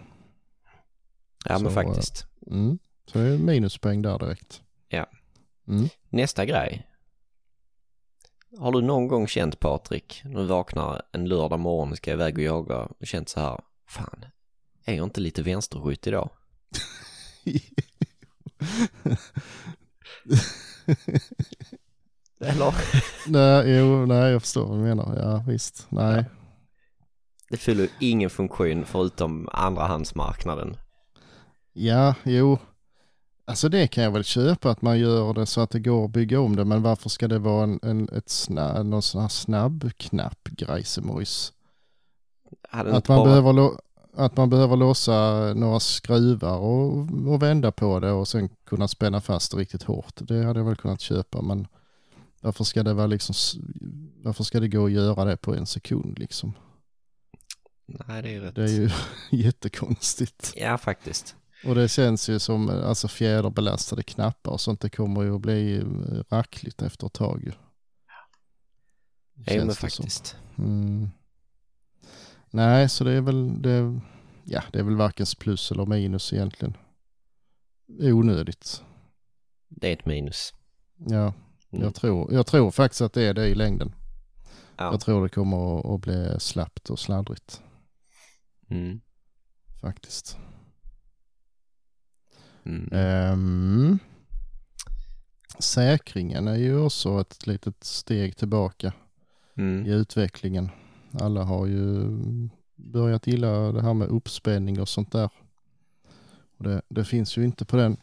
[1.44, 2.26] Ja, men Så, eh, faktiskt.
[2.46, 2.78] Mm.
[3.06, 4.62] Så det är minuspoäng där direkt.
[4.88, 5.06] Ja.
[5.68, 5.88] Mm.
[6.08, 6.86] Nästa grej.
[8.58, 12.34] Har du någon gång känt Patrik, när du vaknar en lördag morgon och ska iväg
[12.34, 14.24] och jaga och känt så här, fan,
[14.84, 16.30] är jag inte lite vänsterskytt idag?
[22.40, 22.74] Eller?
[23.26, 25.16] nej, jo, nej, jag förstår vad du menar.
[25.16, 25.86] Ja, visst.
[25.88, 26.24] Nej.
[27.50, 30.76] Det fyller ingen funktion förutom andrahandsmarknaden.
[31.72, 32.58] Ja, jo.
[33.44, 36.10] Alltså det kan jag väl köpa att man gör det så att det går att
[36.10, 36.64] bygga om det.
[36.64, 41.52] Men varför ska det vara en, en, ett sna, någon sån här snabbknapp grejsemojs?
[42.68, 43.28] Hade Att man, bara...
[43.28, 43.70] behöver
[44.12, 46.92] att man behöver låsa några skruvar och,
[47.28, 50.14] och vända på det och sen kunna spänna fast det riktigt hårt.
[50.16, 51.66] Det hade jag väl kunnat köpa men
[52.40, 53.34] varför ska det vara liksom,
[54.22, 56.52] varför ska det gå att göra det på en sekund liksom?
[57.86, 58.54] Nej, det är rätt.
[58.54, 58.90] Det är ju
[59.30, 60.52] jättekonstigt.
[60.56, 61.36] Ja, faktiskt.
[61.64, 64.80] Och det känns ju som alltså fjäderbelastade knappar och sånt.
[64.80, 65.84] Det kommer ju att bli eh,
[66.28, 67.52] rackligt efter ett tag ju.
[69.46, 70.36] Känns men faktiskt.
[70.58, 71.10] Mm.
[72.50, 74.00] Nej, så det är väl det,
[74.44, 76.76] ja, det är väl varken plus eller minus egentligen.
[78.00, 78.82] Onödigt.
[79.68, 80.54] Det är ett minus.
[80.96, 81.34] Ja,
[81.72, 81.84] Mm.
[81.84, 83.94] jag, tror, jag tror faktiskt att det är det i längden.
[84.76, 84.84] Ja.
[84.84, 87.62] Jag tror det kommer att- bli slappt och sladdrigt
[88.68, 89.00] Mm.
[89.80, 90.38] faktiskt.
[92.64, 92.88] Mm.
[92.92, 93.98] Ehm,
[95.58, 98.92] säkringen är ju också ett litet steg tillbaka
[99.56, 99.86] Mm.
[99.86, 100.70] i utvecklingen.
[101.12, 102.08] Alla har ju
[102.76, 105.30] börjat gilla det här med uppspänning och sånt där.
[106.56, 107.96] Och det, det finns ju inte på den.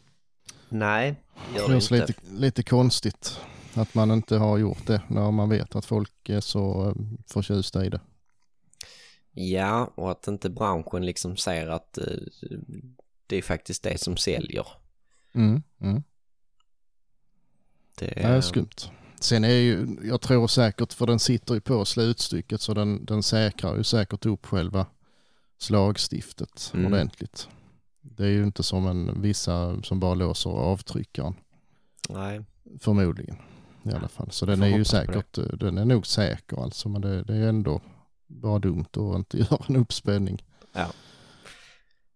[0.68, 1.16] Nej,
[1.56, 1.94] gör Det det inte.
[1.94, 3.40] lite, lite konstigt
[3.74, 6.94] att man inte har gjort det när man vet att folk är så eh,
[7.26, 8.00] förtjusta i det.
[9.32, 12.04] Ja, och att inte branschen liksom ser att eh,
[13.26, 14.66] det är faktiskt det som säljer.
[15.32, 16.02] Mm, mm.
[17.98, 18.90] Det Det är skumt.
[19.20, 23.22] Sen är ju, jag tror säkert, för den sitter ju på slutstycket så den, den
[23.22, 24.86] säkrar ju säkert upp själva
[25.58, 26.86] slagstiftet Mm.
[26.86, 27.48] ordentligt.
[28.00, 31.34] Det är ju inte som en vissa som bara låser avtryckaren
[32.08, 32.44] Nej,
[32.80, 33.36] förmodligen
[33.82, 34.30] i alla fall.
[34.30, 37.80] Så den är ju säkert, den är nog säker alltså men det, det är ändå
[38.26, 40.42] bara dumt att inte göra en uppspänning.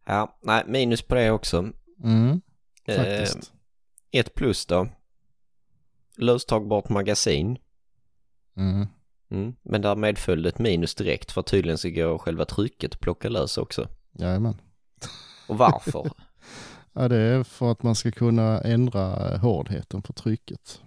[0.06, 1.58] ja, nej, minus på det också.
[2.04, 2.40] Mm,
[2.84, 3.52] Eh, faktiskt.
[4.10, 4.88] ett plus då.
[6.16, 7.58] Löstagbart magasin.
[8.56, 8.86] Mm.
[9.30, 9.54] Mm.
[9.62, 13.58] Men där medföljde ett minus direkt för tydligen så går själva trycket att plocka lös
[13.58, 13.88] också.
[14.12, 14.60] Jajamän.
[15.48, 16.10] Och varför?
[16.94, 20.82] Ja, det är för att man ska kunna ändra hårdheten på trycket.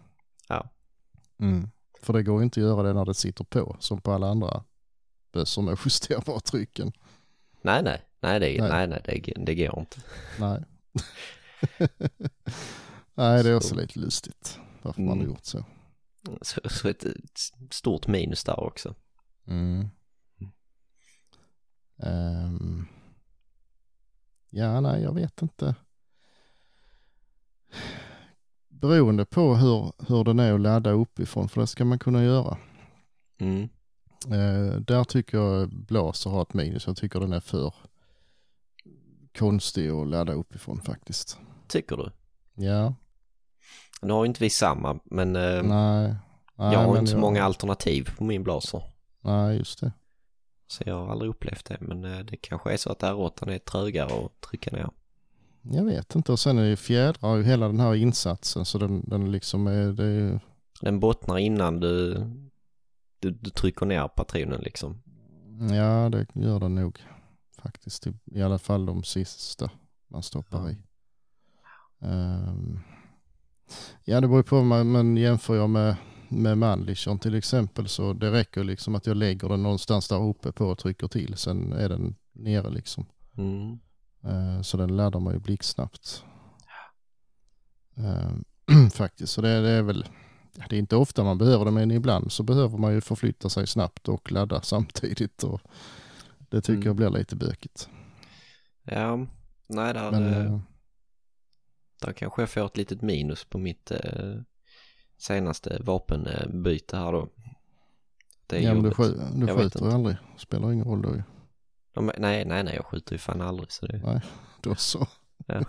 [0.47, 0.69] Ja.
[1.39, 1.69] Mm.
[2.01, 4.63] För det går inte att göra det när det sitter på som på alla andra
[5.31, 6.91] bössor med justerbara trycken.
[7.61, 8.69] nej, nej, nej, det, Nej.
[8.69, 8.87] nej.
[8.87, 9.97] nej, det, det går inte.
[10.39, 10.63] Nej.
[13.15, 13.75] Nej, det är också Så.
[13.75, 15.27] lite lustigt varför man har Mm.
[15.27, 15.63] gjort så.
[16.41, 17.03] Så, så ett
[17.71, 18.95] stort minus där också.
[19.47, 19.87] Mm.
[21.97, 22.87] Ehm.
[24.49, 25.75] ja, nej, jag vet inte.
[28.69, 32.57] Beroende på hur, hur den är att ladda uppifrån, för det ska man kunna göra.
[33.37, 33.63] Mm.
[34.27, 36.87] Eh, där tycker jag Blaser har ett minus.
[36.87, 37.73] Jag tycker den är för
[39.37, 41.39] konstig att ladda uppifrån faktiskt.
[41.67, 42.11] Tycker du?
[42.65, 42.93] Ja,
[44.01, 46.15] Nu har ju inte vi samma, men eh, nej.
[46.55, 48.83] nej jag har inte så jag- många alternativ på min blaser.
[49.21, 49.91] Nej, just det.
[50.67, 53.59] Så jag har aldrig upplevt det, men eh, det kanske är så att R8 är
[53.59, 54.89] trögare att trycka ner.
[55.61, 59.09] Jag vet inte och sen är det fjädrar ju hela den här insatsen så den,
[59.09, 60.39] den liksom är, det är ju,
[60.81, 62.13] Den bottnar innan du,
[63.19, 65.01] du, du trycker ner patronen liksom.
[65.71, 66.99] ja det gör den nog
[67.61, 68.07] faktiskt.
[68.25, 69.69] I, alla fall de sista
[70.07, 70.77] man stoppar i.
[72.01, 72.79] Ehm,
[74.03, 75.95] ja det beror på, men, men jämför jag med,
[76.29, 80.51] med Manlichern till exempel så det räcker liksom att jag lägger den någonstans där uppe
[80.51, 81.37] på och trycker till.
[81.37, 83.05] Sen är den nere liksom.
[83.37, 83.79] Mm.
[84.23, 86.23] Eh, Så den laddar man ju blixtsnabbt.
[87.97, 88.31] Eh,
[88.93, 90.05] Faktiskt, så det, det är väl,
[90.69, 93.67] det är inte ofta man behöver det men ibland så behöver man ju förflytta sig
[93.67, 95.61] snabbt och ladda samtidigt och
[96.49, 96.87] det tycker Mm.
[96.87, 97.89] jag blir lite bökigt.
[98.83, 99.17] Ja,
[99.67, 100.59] nej där, Men eh, eh,
[102.05, 104.35] där kanske jag får ett litet minus på mitt eh,
[105.17, 107.29] senaste vapenbyte här då.
[108.47, 111.23] Det är ja, men du, skj- du Jag skjuter aldrig, spelar ingen roll då ju.
[111.93, 114.21] De, nej, nej, nej, jag skjuter ju fan aldrig så det
[114.61, 115.07] Då så.
[115.47, 115.63] nej,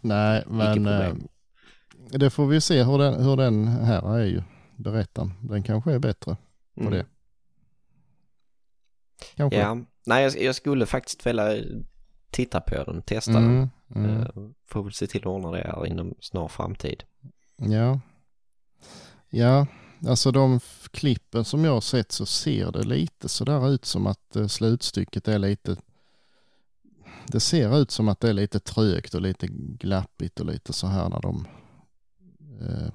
[0.00, 1.14] Nej, men eh,
[2.10, 4.42] det får vi se hur den, hur den här är ju,
[4.76, 5.32] berättaren.
[5.42, 6.36] Den kanske är bättre
[6.74, 6.92] på mm.
[6.92, 7.06] det.
[9.34, 9.58] Kanske.
[9.58, 11.54] Ja, nej jag, jag skulle faktiskt vilja
[12.30, 13.70] titta på den, testa den.
[13.94, 14.20] Mm.
[14.20, 14.28] Eh,
[14.66, 17.02] Får väl se till att ordna det här inom snar framtid.
[17.56, 18.00] Ja.
[19.28, 19.66] Ja,
[20.06, 24.36] alltså de klippen som jag har sett så ser det lite sådär ut som att
[24.36, 25.76] eh, slutstycket är lite
[27.26, 30.86] det ser ut som att det är lite trögt och lite glappigt och lite så
[30.86, 31.46] här när de
[32.60, 32.92] eh,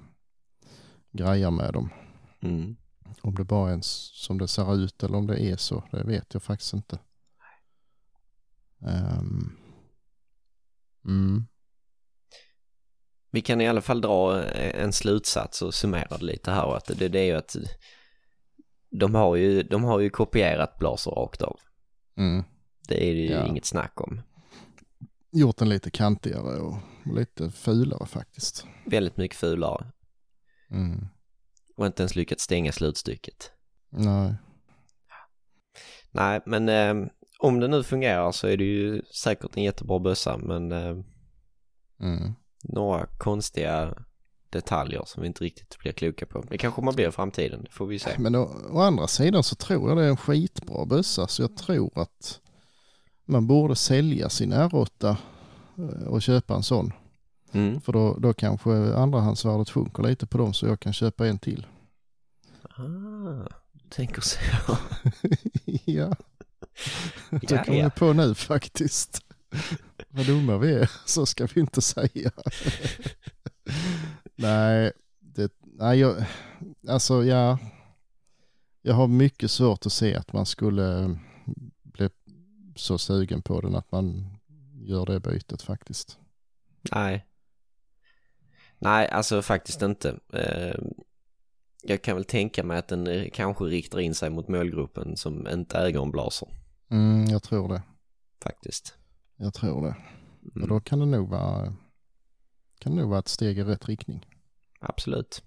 [1.11, 1.89] grejar med dem.
[2.41, 2.75] Mm.
[3.21, 6.33] Om det bara är som det ser ut eller om det är så, det vet
[6.33, 6.99] jag faktiskt inte.
[8.79, 9.60] Ehm.
[11.05, 11.47] Mm.
[13.33, 16.75] Vi kan i alla fall dra eh, en slutsats och summera det lite här.
[16.77, 17.55] Att det, det är ju att
[18.99, 21.59] de har ju, de har ju kopierat Blaser rakt av.
[22.17, 22.43] Mm.
[22.87, 23.45] Det är ju Ja.
[23.47, 24.21] inget snack om.
[25.31, 26.77] Gjort den lite kantigare och
[27.15, 28.65] lite fulare faktiskt.
[28.85, 29.91] Väldigt mycket fulare.
[30.71, 31.07] Mm.
[31.77, 33.51] Och inte ens lyckats stänga slutstycket.
[33.89, 34.35] Nej.
[36.11, 37.07] Nej, men eh,
[37.41, 40.37] om det nu fungerar så är det ju säkert en jättebra bössa.
[40.37, 40.95] Men eh,
[41.99, 42.33] Mm.
[42.63, 43.93] några konstiga
[44.49, 46.41] detaljer som vi inte riktigt blir kloka på.
[46.49, 48.09] Det kanske man blir i framtiden, det får vi se.
[48.19, 51.57] Men å, å andra sidan så tror jag det är en skitbra bössa så jag
[51.57, 52.39] tror att
[53.25, 55.15] man borde sälja sin R8
[55.77, 56.91] eh, och köpa en sån.
[57.51, 57.81] Mm.
[57.81, 61.65] För då, då kanske andrahandsvärdet sjunker lite på dem så jag kan köpa en till.
[62.69, 63.47] Ah,
[63.89, 64.37] tänker så.
[65.85, 66.15] ja,
[67.29, 67.89] det kommer ja.
[67.89, 69.19] på nu faktiskt.
[70.09, 72.31] Vad dumma vi är, så ska vi inte säga.
[74.35, 76.25] nej, det, nej jag,
[76.87, 77.57] alltså ja,
[78.81, 81.19] jag har mycket svårt att se att man skulle
[81.83, 82.09] bli
[82.75, 84.37] så sugen på den att man
[84.73, 86.17] gör det bytet faktiskt.
[86.91, 87.25] Nej.
[88.79, 90.19] Nej, alltså faktiskt inte.
[91.83, 95.47] Jag kan väl tänka mig att den eh, kanske riktar in sig mot målgruppen som
[95.47, 96.47] inte äger en blaser.
[96.89, 97.81] Mm, jag tror det.
[98.43, 98.93] Faktiskt.
[99.37, 99.95] Jag tror det.
[100.49, 101.73] Och Mm, då kan det nog vara,
[102.79, 104.25] kan det nog vara ett steg i rätt riktning.
[104.79, 105.43] absolut.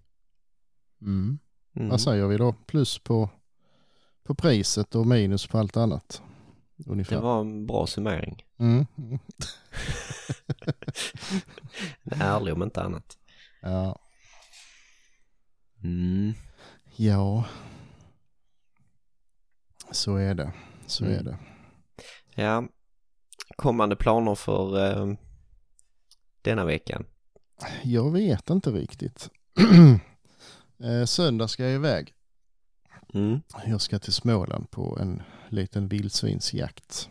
[1.01, 1.38] Mm.
[1.77, 1.88] Mm.
[1.88, 2.53] Vad säger vi då?
[2.66, 3.31] Plus på,
[4.23, 6.23] på priset och minus på allt annat.
[6.87, 7.16] Ungefär.
[7.16, 8.44] Det var en bra summering.
[8.59, 8.87] Mm.
[8.99, 9.18] mm.
[12.03, 13.18] En ärlig om inte annat.
[13.62, 13.99] Ja.
[15.85, 16.33] Mm.
[16.97, 17.44] ja,
[19.90, 20.53] så är det.
[20.87, 21.18] Så Mm.
[21.18, 21.38] är det.
[22.42, 22.68] Ja,
[23.57, 25.14] kommande planer för eh,
[26.42, 27.05] denna veckan?
[27.83, 29.31] Jag vet inte riktigt.
[30.85, 32.14] eh, söndag ska jag iväg.
[33.14, 33.40] Mm.
[33.66, 37.09] Jag ska till Småland på en liten vildsvinsjakt.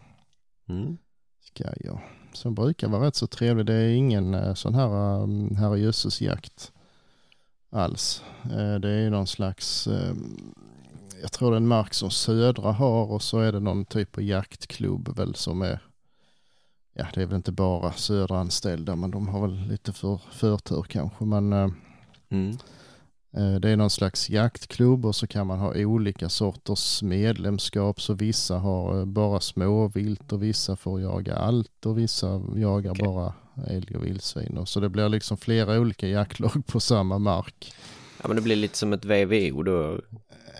[0.69, 0.97] Mm.
[1.41, 2.01] Ska jag.
[2.33, 3.65] Som brukar vara rätt så trevlig.
[3.65, 6.72] Det är ingen eh, sån här um, herrejössesjakt
[7.73, 8.23] alls.
[8.43, 10.13] Eh, det är någon slags, eh,
[11.21, 14.17] jag tror det är en mark som Södra har och så är det någon typ
[14.17, 15.79] av jaktklubb väl som är,
[16.93, 20.85] ja det är väl inte bara Södra anställda men de har väl lite för, förtur
[20.89, 21.25] kanske.
[21.25, 21.69] Men eh,
[22.29, 22.57] Mm.
[23.61, 28.01] Det är någon slags jaktklubb och så kan man ha olika sorters medlemskap.
[28.01, 33.05] Så vissa har bara småvilt och vissa får jaga allt och vissa jagar Okej.
[33.05, 33.33] bara
[33.67, 34.57] älg och vildsvin.
[34.57, 37.73] Och Så det blir liksom flera olika jaktlag på samma mark.
[38.21, 40.01] Ja men det blir lite som ett VVO då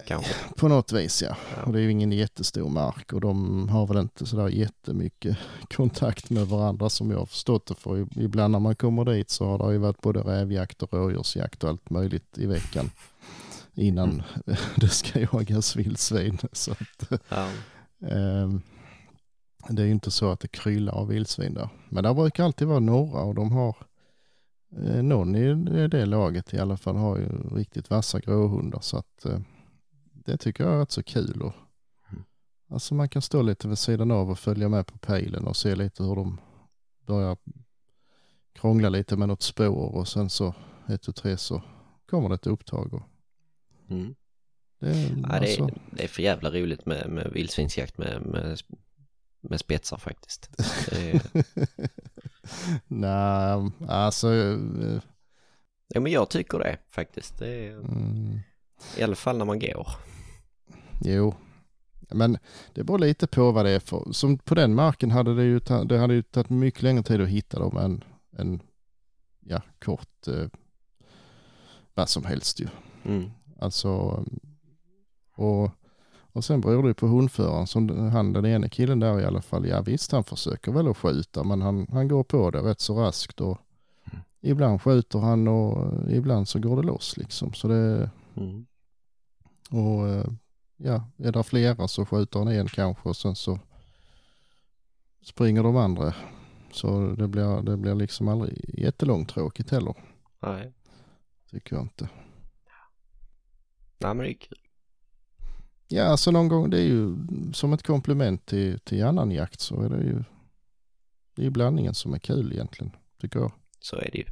[0.07, 0.33] kanske.
[0.57, 1.37] På något vis ja.
[1.55, 1.63] Ja.
[1.63, 5.37] Och det är ju ingen jättestor mark och de har väl inte sådär jättemycket
[5.75, 7.75] kontakt med varandra som jag har förstått det.
[7.75, 11.63] För ibland när man kommer dit så har det ju varit både rävjakt och rådjursjakt
[11.63, 12.89] och allt möjligt i veckan
[13.75, 14.23] innan
[14.75, 16.37] det ska jagas vildsvin.
[16.51, 17.47] Så att, Ja.
[18.07, 18.61] Ehm,
[19.69, 21.69] Det är ju inte så att det kryllar av vildsvin där.
[21.89, 23.75] Men det brukar alltid vara några och de har
[24.77, 28.97] eh, någon i det- det laget i alla fall har ju riktigt vassa gråhundar så
[28.97, 29.39] att eh,
[30.13, 31.41] det tycker jag är rätt så kul.
[31.41, 31.53] Och,
[32.11, 32.23] Mm.
[32.69, 35.75] alltså man kan stå lite vid sidan av och följa med på pejlen och se
[35.75, 36.39] lite hur de
[37.05, 37.37] börjar
[38.53, 40.53] krångla lite med något spår och sen så
[40.89, 41.61] ett tu tre så
[42.09, 42.93] kommer det ett upptag.
[42.93, 43.01] Och
[43.89, 44.15] Mm.
[44.79, 48.21] det, är, Ja, det, alltså, är, det är för jävla roligt med, med vildsvinsjakt med,
[48.25, 48.59] med,
[49.49, 50.49] med spetsar faktiskt.
[50.91, 51.21] Är,
[52.87, 54.33] Nej, alltså
[55.87, 57.39] ja men jag tycker det faktiskt.
[57.39, 58.39] Det är, mm,
[58.97, 59.87] I alla fall när man går.
[61.01, 61.35] Jo,
[62.09, 62.37] men
[62.73, 64.11] det beror lite på vad det är för.
[64.11, 67.29] Som på den marken hade det ju, det hade ju tagit mycket längre tid att
[67.29, 68.03] hitta dem än
[68.37, 68.61] en
[69.39, 70.47] ja, kort eh,
[71.93, 72.67] vad som helst ju.
[73.05, 73.31] Mm.
[73.59, 74.23] Alltså,
[75.35, 75.71] och,
[76.33, 77.67] och sen beror det på hundföraren.
[77.67, 80.97] Som han, den ene killen där i alla fall, ja visst han försöker väl att
[80.97, 83.57] skjuta men han, han går på det rätt så raskt och
[84.11, 84.23] Mm.
[84.41, 87.53] ibland skjuter han och ibland så går det loss liksom.
[87.53, 88.65] Så det, Mm.
[89.71, 90.25] och eh,
[90.77, 93.59] ja, är det flera så skjuter han en kanske och sen så
[95.21, 96.13] springer de andra.
[96.71, 99.95] Så det blir, det blir liksom aldrig jättelångt tråkigt heller,
[100.39, 100.73] Nej.
[101.51, 102.09] tycker jag inte.
[103.97, 104.57] Nej men det är kul.
[105.95, 107.15] Ja, alltså någon gång, det är ju
[107.53, 110.23] som ett komplement till, till annan jakt så är det ju,
[111.35, 112.91] det är blandningen som är kul egentligen,
[113.21, 113.51] tycker jag.
[113.79, 114.25] Så är det ju.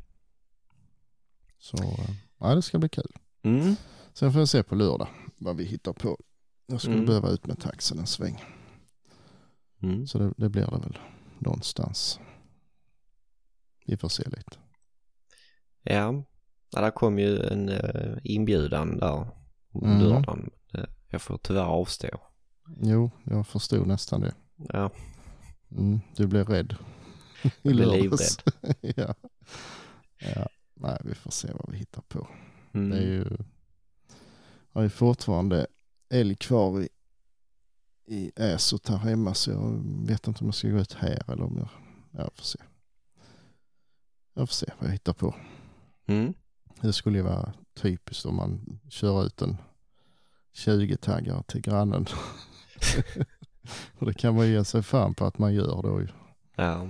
[1.60, 2.10] Så eh,
[2.40, 3.12] ja, det ska bli kul.
[3.42, 3.76] Mm.
[4.14, 5.08] Sen får jag se på lördag
[5.38, 6.18] vad vi hittar på.
[6.66, 7.06] Jag skulle Mm.
[7.08, 8.44] behöva ut med taxen en sväng.
[9.82, 10.08] Mm.
[10.08, 10.98] Så det, det blir det väl
[11.40, 12.20] någonstans.
[13.86, 14.58] Vi får se lite.
[15.84, 16.24] Ja.
[16.72, 19.28] ja, där kom ju en uh, inbjudan där
[19.76, 20.00] Mm.
[20.02, 20.50] lördagen.
[21.12, 22.08] Jag får tyvärr avstå.
[22.82, 24.34] Jo, jag förstod nästan det.
[24.56, 24.92] Ja,
[25.78, 26.76] Mm, du blev rädd.
[27.42, 28.54] Jag blev livrädd.
[28.96, 29.16] ja.
[30.20, 30.48] ja.
[30.74, 32.28] Nej, vi får se vad vi hittar på.
[32.74, 32.90] Mm.
[32.90, 33.38] Det är ju,
[34.72, 35.68] har ju fortfarande
[36.10, 36.90] älg kvar i,
[38.06, 41.44] i äsot här hemma så jag vet inte om jag ska gå ut här eller
[41.44, 41.70] om jag,
[42.12, 42.60] ja, jag får se.
[44.34, 45.36] Jag får se vad jag hittar på.
[46.06, 46.34] Mm.
[46.82, 49.58] Det skulle ju vara typiskt om man kör ut en
[50.54, 52.06] 20-taggare till grannen.
[54.00, 56.08] Och det kan man ge sig fan på att man gör då ju.
[56.56, 56.88] Ja.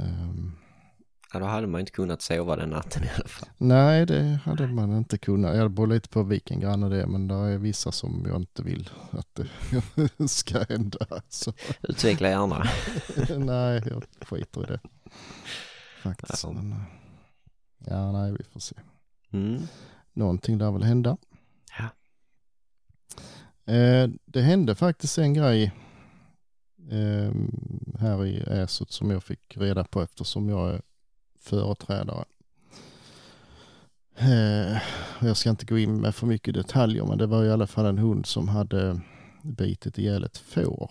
[0.00, 0.52] Ehm,
[1.32, 3.48] Ja, då hade man inte kunnat sova den natten i alla fall.
[3.58, 5.56] Nej, det hade man inte kunnat.
[5.56, 8.62] Jag beror lite på vilken granne det är, men det är vissa som jag inte
[8.62, 11.06] vill att det ska hända.
[11.28, 11.52] Så,
[11.82, 12.64] Utveckla gärna.
[13.44, 14.80] nej, jag skiter i det.
[16.02, 16.44] Faktiskt.
[16.44, 16.52] Ja.
[16.52, 16.74] Men,
[17.78, 18.76] ja, nej, vi får se.
[19.32, 19.62] Mm.
[20.12, 21.16] Någonting där väl hända.
[23.64, 25.72] Eh, det hände faktiskt en grej
[26.90, 27.32] eh,
[27.98, 30.82] här i Äsot som jag fick reda på eftersom jag är
[31.38, 32.24] företrädare.
[34.18, 34.82] Eh,
[35.20, 37.86] jag ska inte gå in med för mycket detaljer men det var i alla fall
[37.86, 39.00] en hund som hade
[39.42, 40.90] bitit ihjäl ett får.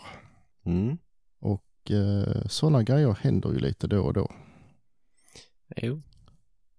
[0.63, 0.97] Mm.
[1.39, 4.31] Och eh, sådana grejer händer ju lite då och då.
[5.75, 6.01] Jo.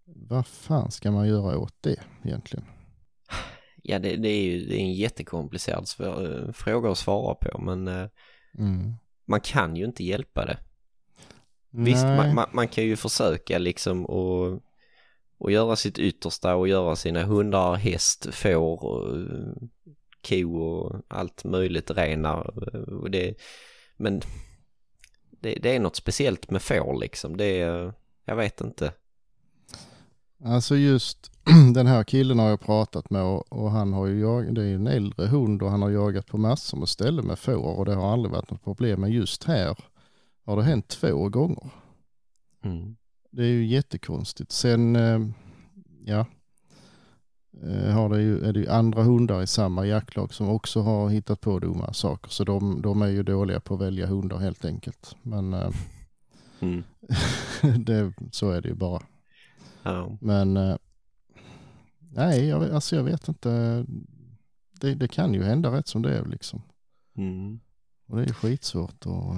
[0.04, 2.66] Vad fan ska man göra åt det egentligen?
[3.88, 7.58] Ja, det, det är ju det är en jättekomplicerad svår, eh, fråga att svara på,
[7.58, 8.06] men eh,
[8.58, 8.92] Mm.
[9.24, 10.58] man kan ju inte hjälpa det.
[11.70, 12.16] Visst, Nej.
[12.16, 14.62] man, man, man kan ju försöka liksom och,
[15.38, 19.54] och göra sitt yttersta och göra sina hundar, häst, får, och, eh,
[20.28, 22.58] ko och allt möjligt renar.
[23.00, 23.34] Och det,
[23.96, 24.22] men
[25.30, 27.36] det, det är något speciellt med får liksom.
[27.36, 27.92] Det är,
[28.24, 28.92] jag vet inte.
[30.44, 31.30] Alltså just
[31.74, 34.66] den här killen har jag pratat med och, och han har ju jagat, det är
[34.66, 37.84] ju en äldre hund och han har jagat på massor med ställen med får och
[37.84, 39.00] det har aldrig varit något problem.
[39.00, 39.78] Men just här
[40.44, 41.70] har det hänt två gånger.
[42.64, 42.96] Mm.
[43.30, 44.52] Det är ju jättekonstigt.
[44.52, 45.20] Sen, eh,
[46.04, 46.26] ja,
[47.62, 51.08] eh, har det ju, är det ju andra hundar i samma jaktlag som också har
[51.08, 52.30] hittat på dumma saker.
[52.30, 55.16] Så de, de är ju dåliga på att välja hundar helt enkelt.
[55.22, 55.70] Men eh,
[56.60, 56.84] Mm.
[57.84, 59.02] det, så är det ju bara.
[59.86, 60.18] Ja.
[60.20, 60.76] Men eh,
[62.14, 63.84] nej, jag, alltså jag vet inte.
[64.80, 66.62] Det, det kan ju hända rätt som det är liksom.
[67.16, 67.60] Mm.
[68.06, 69.34] Och det är skitsvårt och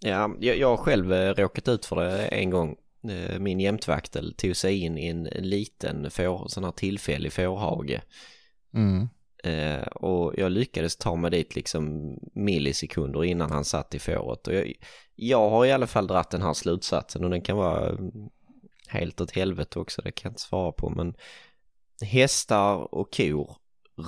[0.00, 2.76] Ja, jag, jag har själv eh, råkat ut för det en gång.
[3.08, 8.00] Eh, Min jämtvaktel tog sig in i en liten får, sån här tillfällig fårhage.
[8.74, 9.08] mm,
[9.44, 14.46] Eh, och jag lyckades ta mig dit liksom millisekunder innan han satt i fåret.
[14.46, 14.72] Och jag,
[15.14, 18.28] jag har i alla fall dratt den här slutsatsen och den kan vara mm,
[18.88, 20.90] helt åt helvete också, det kan jag inte svara på.
[20.90, 21.14] Men
[22.02, 23.56] hästar och kor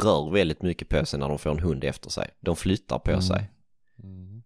[0.03, 2.31] rör väldigt mycket på sig när de får en hund efter sig.
[2.41, 3.23] De flyttar på Mm.
[3.23, 3.51] sig.
[4.03, 4.43] mm,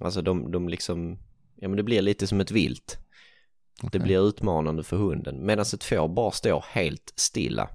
[0.00, 1.18] Alltså de, de liksom,
[1.56, 2.98] ja men det blir lite som ett vilt.
[3.80, 4.00] Det okej.
[4.00, 5.46] blir utmanande för hunden.
[5.46, 7.70] Medan ett får bara står helt stilla.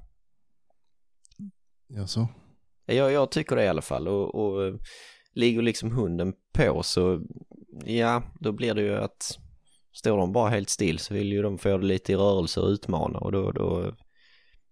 [1.88, 2.28] Ja, så.
[2.86, 4.08] Jag, jag tycker det i alla fall.
[4.08, 4.74] Och, och eh,
[5.34, 7.22] ligger liksom hunden på så,
[7.86, 9.40] ja, då blir det ju att
[9.94, 12.68] står de bara helt still så vill ju de få det lite i rörelse och
[12.70, 13.94] utmana och då, då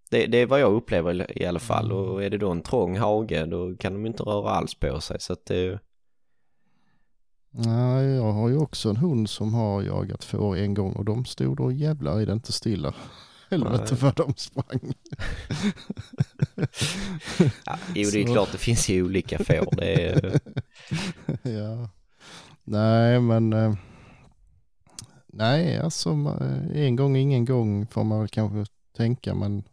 [0.10, 2.98] det, det är vad jag upplever i- alla fall och är det då en trång
[2.98, 5.80] hage då kan de inte röra alls på sig så att det,
[7.54, 11.26] Nej, jag har ju också en hund som har jagat får en gång och de
[11.26, 12.94] stod och jävlar i det inte stilla.
[13.50, 14.80] Helvete vad de sprang.
[17.66, 18.34] ja, jo det är Så.
[18.34, 20.40] klart det finns ju olika får är,
[21.44, 21.90] ja.
[22.64, 23.74] Nej, men eh,
[25.34, 26.10] nej, alltså
[26.74, 29.64] en gång ingen gång får man väl kanske tänka, men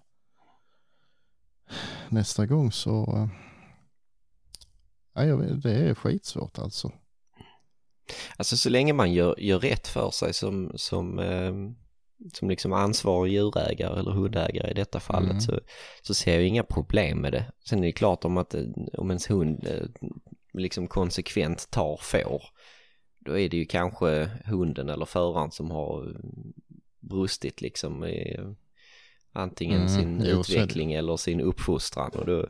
[2.09, 3.29] nästa gång så
[5.15, 6.93] eh, jag vet, det är skitsvårt alltså.
[8.37, 11.53] Alltså så länge man gör, gör rätt för sig som, som, eh,
[12.33, 15.41] som liksom ansvarig djurägare eller hundägare i detta fallet Mm.
[15.41, 15.61] så,
[16.03, 17.53] så ser jag inga problem med det.
[17.69, 20.09] Sen är det klart om att eh, om ens hund eh,
[20.53, 22.43] liksom konsekvent tar får
[23.29, 26.17] då är det ju kanske hunden eller föraren som har
[27.01, 28.51] brustit liksom i eh,
[29.33, 32.47] antingen Mm, sin jo, utveckling eller sin uppfostran och då,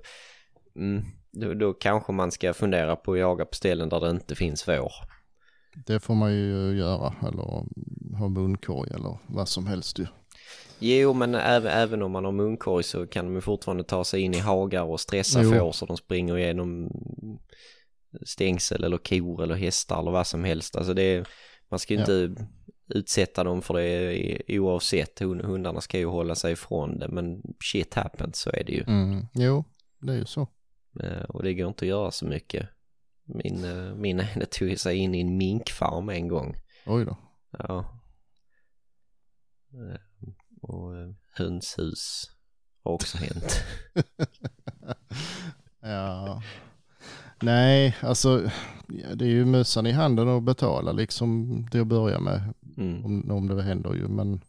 [0.76, 4.34] mm, då, då kanske man ska fundera på att jaga på ställen där det inte
[4.34, 4.92] finns får.
[5.86, 7.64] Det får man ju göra eller
[8.18, 10.06] ha munkorg eller vad som helst ju.
[10.78, 14.20] Jo, men även, även om man har munkorg så kan de ju fortfarande ta sig
[14.20, 15.50] in i hagar och stressa Jo.
[15.50, 16.90] får så de springer igenom
[18.26, 20.76] stängsel eller kor eller hästar eller vad som helst.
[20.76, 21.26] Alltså det är,
[21.70, 22.02] man ska ju Ja.
[22.24, 22.46] inte
[22.94, 25.18] utsätta dem för det oavsett.
[25.20, 28.82] Hund- Hundarna ska ju hålla sig ifrån det, men shit happens så är det ju.
[28.86, 29.26] Mm.
[29.34, 29.64] Jo,
[30.00, 30.48] det är ju så.
[31.02, 32.68] Eh, Och det går inte att göra så mycket.
[33.24, 36.56] Min, eh, min ene tog sig in i en minkfarm en gång.
[36.86, 37.16] Oj då.
[37.58, 38.00] Ja.
[39.72, 40.00] Eh,
[40.62, 40.92] Och
[41.32, 42.30] hönshus
[42.82, 43.64] har också hänt.
[45.82, 46.42] ja.
[47.42, 48.50] Nej, alltså
[49.14, 52.54] det är ju mössan i handen att betala liksom det att börja med.
[52.76, 53.04] Mm.
[53.04, 54.40] Om, om det händer ju, men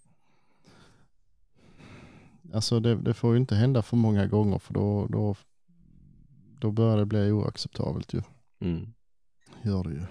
[2.53, 5.35] alltså det, det får ju inte hända för många gånger för då, då,
[6.59, 8.21] då börjar det bli oacceptabelt ju.
[8.61, 8.93] Mm.
[9.63, 10.05] Gör det ju.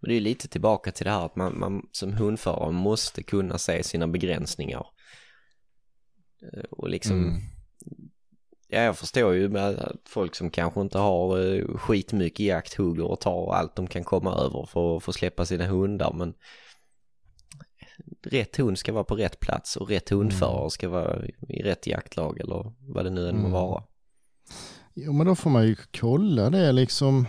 [0.00, 3.58] Men det är lite tillbaka till det här att man, man som hundförare måste kunna
[3.58, 4.86] se sina begränsningar.
[6.52, 7.40] Eh, Och liksom, Mm.
[8.72, 13.54] Ja jag förstår ju med folk som kanske inte har eh, skitmycket jakthugger och tar
[13.54, 16.34] allt de kan komma över för att få släppa sina hundar men
[18.26, 22.40] rätt hund ska vara på rätt plats och rätt hundförare ska vara i rätt jaktlag
[22.40, 23.52] eller vad det nu än må Mm.
[23.52, 23.82] vara.
[24.94, 27.26] Jo men då får man ju kolla det liksom.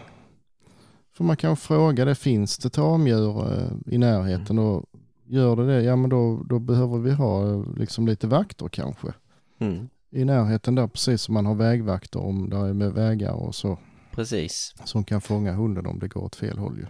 [1.18, 4.86] För man kan fråga det, finns det tamdjur eh, i närheten och
[5.26, 9.14] gör det det, ja men då, då behöver vi ha eh, liksom lite vakter kanske.
[9.60, 9.89] Mm.
[10.14, 13.80] I närheten där precis som man har vägvakter om det är med vägar och så.
[14.11, 14.74] Precis.
[14.86, 16.86] Som kan fånga hunden om det går åt fel håll ju.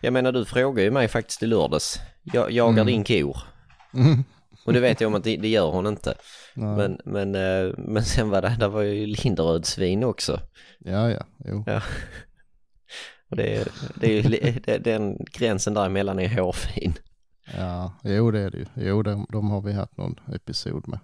[0.00, 2.00] Jag menar du frågade ju mig faktiskt i lördags.
[2.22, 2.86] Jag jagar Mm.
[2.86, 3.36] din kor.
[3.94, 4.24] Mm.
[4.66, 6.14] Och det vet jag om att det, det gör hon inte.
[6.54, 6.76] Nej.
[6.76, 10.40] Men, men, eh, men sen var det, där var ju Linderödsvin också.
[10.78, 11.64] Ja ja, jo.
[11.66, 11.82] Ja.
[13.30, 16.92] Och det, är- det är ju, det, den gränsen däremellan är hårfin.
[17.56, 18.66] Ja, jo det är det ju.
[18.74, 20.98] Jo, de, de har vi haft någon episod med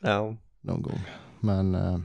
[0.00, 0.36] Ja.
[0.60, 1.00] någon gång.
[1.40, 1.98] Men eh,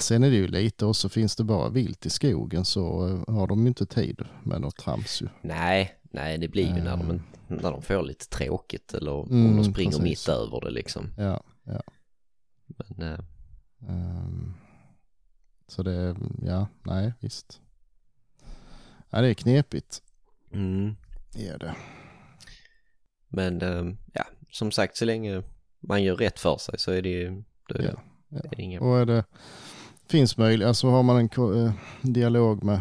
[0.00, 3.34] sen är det ju lite och så finns det bara vilt i skogen så eh,
[3.34, 5.28] har de ju inte tid med något trams ju.
[5.42, 7.22] Nej, nej det blir ju när de, Mm.
[7.62, 10.02] när de får lite tråkigt eller om Mm, de springer precis.
[10.28, 11.06] mitt över det liksom.
[11.16, 11.82] Ja, ja.
[12.66, 13.18] Men, eh,
[13.88, 14.54] Ehm,
[15.68, 17.60] så det, ja, nej visst.
[19.10, 20.02] Ja, det är knepigt.
[20.52, 20.96] mm.
[21.36, 21.74] Är det.
[23.28, 25.42] Men eh, ja, som sagt så länge
[25.80, 27.96] man gör rätt för sig så är det ju, då är Ja, det,
[28.28, 28.40] ja.
[28.44, 29.24] är det inga Och är det
[30.08, 31.72] finns möjlighet, alltså har man en eh,
[32.02, 32.80] dialog med,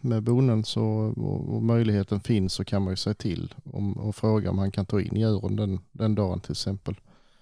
[0.00, 0.84] med bonden så,
[1.16, 4.70] och, och möjligheten finns så kan man ju säga till om, och fråga om han
[4.70, 6.94] kan ta in djuren den, den dagen till exempel.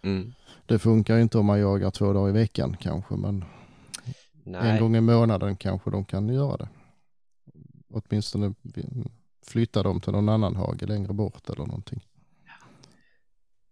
[0.03, 0.33] Mm.
[0.67, 3.45] Det funkar inte om man jagar två dagar i veckan kanske men
[4.45, 4.71] Nej.
[4.71, 6.69] en gång i månaden kanske de kan göra det.
[7.93, 8.55] Åtminstone
[9.47, 12.07] flytta dem till någon annan hage längre bort eller någonting.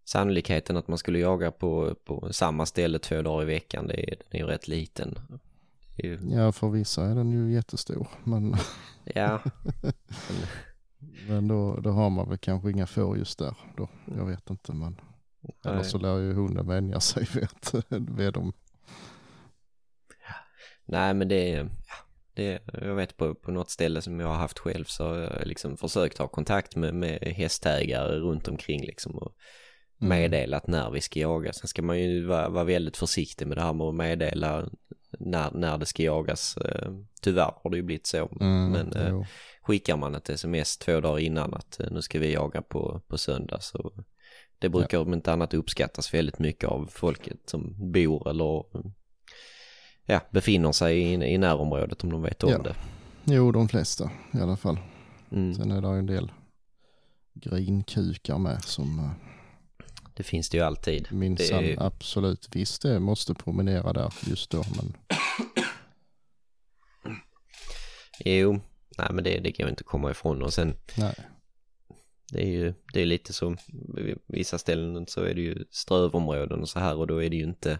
[0.08, 4.16] Sannolikheten att man skulle jaga på, på samma ställe två dagar i veckan det är,
[4.16, 5.18] den är ju rätt liten.
[5.96, 8.54] Ju, Ja för vissa är den ju jättestor men,
[9.04, 9.42] ja,
[11.28, 13.54] men då, då har man väl kanske inga får just där.
[13.76, 13.88] Då.
[14.16, 15.00] Jag vet inte men
[15.64, 15.84] eller nej.
[15.84, 17.74] så lär ju hunden vänja sig vet,
[18.18, 18.52] vid dem.
[20.84, 21.94] nej men det är, ja,
[22.34, 25.46] det jag vet på, på något ställe som jag har haft själv så har jag
[25.46, 29.34] liksom försökt ha kontakt med, med hästägare runt omkring liksom och.
[29.98, 31.52] Meddelat när vi ska jaga.
[31.52, 34.68] Sen ska man ju vara, vara väldigt försiktig med det här med att meddela
[35.18, 36.56] när, när det ska jagas.
[36.56, 36.90] Eh,
[37.22, 38.28] Tyvärr har det ju blivit så.
[38.40, 39.24] Mm, Men eh, jo.
[39.62, 43.18] skickar man ett sms två dagar innan att eh, nu ska vi jaga på, på
[43.18, 43.92] söndag så
[44.58, 48.64] det brukar om inte annat uppskattas väldigt mycket av folket som bor eller
[50.06, 52.58] ja, befinner sig i, i närområdet om de vet om Ja.
[52.62, 52.74] det.
[53.24, 54.78] jo de flesta i alla fall.
[55.32, 55.54] Mm.
[55.54, 56.32] Sen är det en del
[57.34, 59.10] grinkukar med som
[60.18, 61.12] Det finns det ju alltid.
[61.12, 64.92] minsann är- absolut visst det måste promenera där just då men
[68.24, 68.60] Jo,
[68.98, 71.14] nej men det, det kan jag inte komma ifrån och sen nej.
[72.32, 73.32] Det är ju det är lite
[73.94, 77.36] vid vissa ställen så är det ju strövområden och så här och då är det
[77.36, 77.78] ju inte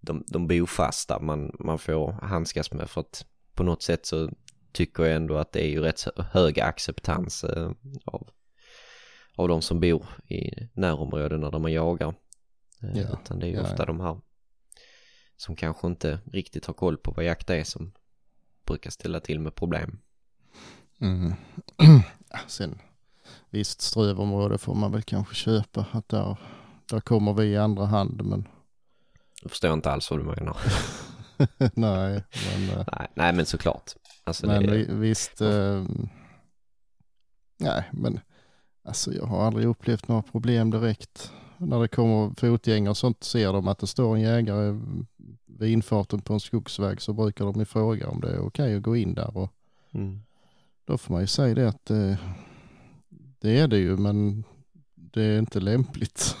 [0.00, 4.30] de, de bofasta man, man får handskas med för att på något sätt så
[4.72, 7.70] tycker jag ändå att det är ju rätt hög acceptans eh,
[8.04, 8.28] av,
[9.40, 12.14] av de som bor i närområdena där man jagar.
[12.82, 13.86] Eh, Ja, Utan det är ju ja, ofta ja.
[13.86, 14.20] de här
[15.36, 17.92] som kanske inte riktigt har koll på vad jakt är som
[18.66, 19.98] brukar ställa till med problem.
[21.00, 21.32] Mm.
[22.46, 22.78] Sen
[23.50, 26.36] visst strövområde får man väl kanske köpa att där,
[26.90, 28.48] där kommer vi i andra hand men
[29.42, 30.56] Jag förstår inte alls vad du menar.
[31.74, 33.90] nej men, eh, nej, nej men såklart.
[34.24, 35.84] Alltså men det, vi- visst eh,
[37.58, 38.20] nej men
[38.90, 43.52] alltså jag har aldrig upplevt några problem direkt när det kommer fotgängare och sånt ser
[43.52, 44.80] de att det står en jägare
[45.46, 48.82] vid infarten på en skogsväg så brukar de ju fråga om det är okej att
[48.82, 49.52] gå in där och
[49.92, 50.20] mm.
[50.84, 52.18] Då får man ju säga det att det,
[53.38, 54.44] det är det ju men
[54.94, 56.36] det är inte lämpligt.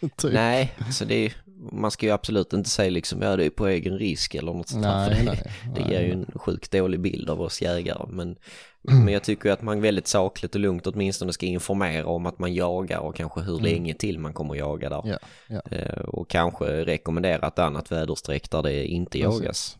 [0.16, 0.32] typ.
[0.32, 1.36] Nej, alltså det är,
[1.72, 4.68] man ska ju absolut inte säga liksom ja det är på egen risk eller något
[4.68, 6.26] sånt där, för nej, det, nej, det nej, ger ju nej.
[6.32, 8.06] en sjukt dålig bild av oss jägare.
[8.08, 8.36] Men,
[8.82, 12.54] men jag tycker att man väldigt sakligt och lugnt åtminstone ska informera om att man
[12.54, 13.62] jagar och kanske hur Mm.
[13.64, 15.02] länge till man kommer jaga där.
[15.04, 15.60] Ja, ja.
[15.76, 19.40] Eh, Och kanske rekommendera ett annat väderstreck där det inte Precis.
[19.42, 19.78] jagas.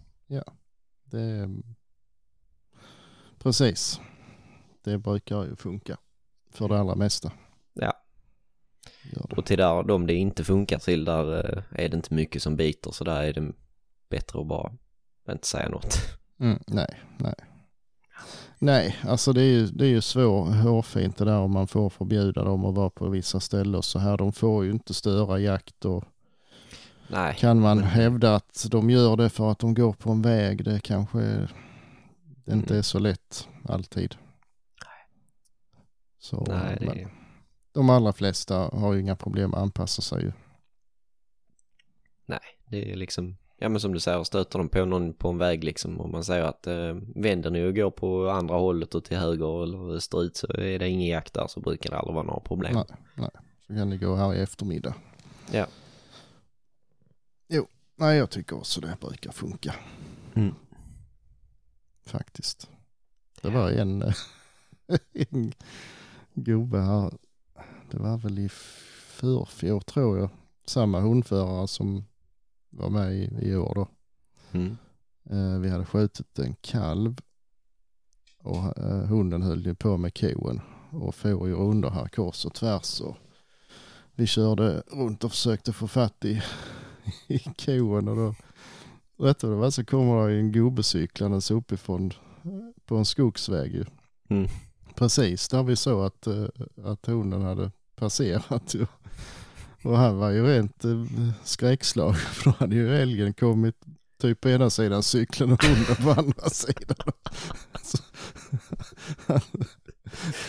[1.04, 1.48] Det är...
[3.38, 4.00] Precis.
[4.84, 5.96] Det brukar ju funka
[6.52, 7.32] för det allra mesta.
[7.74, 7.92] Ja.
[9.16, 12.56] Och till där de det inte funkar till där eh, är det inte mycket som
[12.56, 13.52] biter så där är det
[14.10, 14.72] bättre att bara
[15.30, 15.96] inte säga något.
[16.40, 17.34] Mm, nej, nej.
[18.58, 21.90] Nej, alltså det är ju, det är ju svår, hårfint det där om man får
[21.90, 24.16] förbjuda dem att vara på vissa ställen så här.
[24.16, 26.04] De får ju inte störa jakt och
[27.08, 27.34] Nej.
[27.38, 30.64] kan man men- hävda att de gör det för att de går på en väg,
[30.64, 31.18] det kanske
[32.44, 32.78] det inte Mm.
[32.78, 34.14] är så lätt alltid.
[36.18, 37.10] Så, Nej, det men.
[37.72, 40.32] De allra flesta har ju inga problem att anpassa sig ju.
[42.26, 45.38] Nej, det är liksom, ja men som du säger, stöter de på någon på en
[45.38, 49.04] väg liksom och man säger att eh, vänder ni och går på andra hållet och
[49.04, 52.26] till höger eller österut så är det ingen jakt där så brukar det aldrig vara
[52.26, 52.74] några problem.
[52.74, 53.30] Nej, nej.
[53.66, 54.94] Så kan det gå här i eftermiddag.
[55.52, 55.66] Ja.
[57.48, 57.66] Jo,
[57.96, 59.74] nej jag tycker också det brukar funka.
[60.34, 60.54] Mm.
[62.06, 62.70] Faktiskt.
[63.42, 64.02] Det var en,
[65.12, 65.52] en
[66.34, 67.12] gubbe här,
[67.90, 70.28] det var väl i förfjol tror jag,
[70.66, 72.04] samma hundförare som
[72.70, 73.88] var med i, i år då.
[74.52, 74.76] Mm.
[75.30, 77.20] Eh, vi hade skjutit en kalv
[78.38, 80.60] och eh, hunden höll ju på med koen
[80.90, 83.16] och for ju runder här kors och tvärs och
[84.14, 86.42] vi körde runt och försökte få fatt i,
[87.26, 88.34] i koen och då
[89.26, 92.12] rätt vad det var så kommer det en gubbe cyklandes uppifrån
[92.42, 92.50] eh,
[92.84, 93.84] på en skogsväg ju.
[94.28, 94.48] Mm.
[94.94, 96.46] Precis där vi såg att, eh,
[96.84, 97.70] att hunden hade
[98.00, 98.86] passerat ju.
[99.84, 101.04] Och han var ju rent eh,
[101.44, 103.76] skräckslag för då hade ju älgen kommit
[104.20, 107.12] typ på ena sidan cykeln och hunden på andra sidan.
[107.82, 107.98] Så,
[109.26, 109.40] han,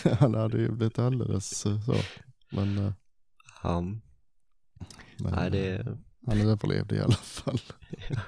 [0.18, 1.96] han hade ju blivit alldeles eh, så.
[2.50, 2.92] Men, eh,
[3.62, 4.02] Ja, men
[5.18, 7.60] nej det, han överlevde i alla fall.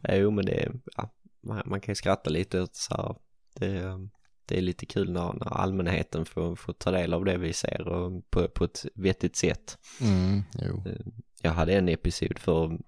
[0.00, 3.16] ja, jo men det, ja, man, man kan ju skratta lite åt så här,
[3.54, 3.98] det,
[4.46, 7.88] det är lite kul när, när allmänheten får, får ta del av det vi ser
[7.88, 9.78] och på, på ett vettigt sätt.
[10.00, 10.82] Mm, jo.
[11.42, 12.78] Jag hade en episod för,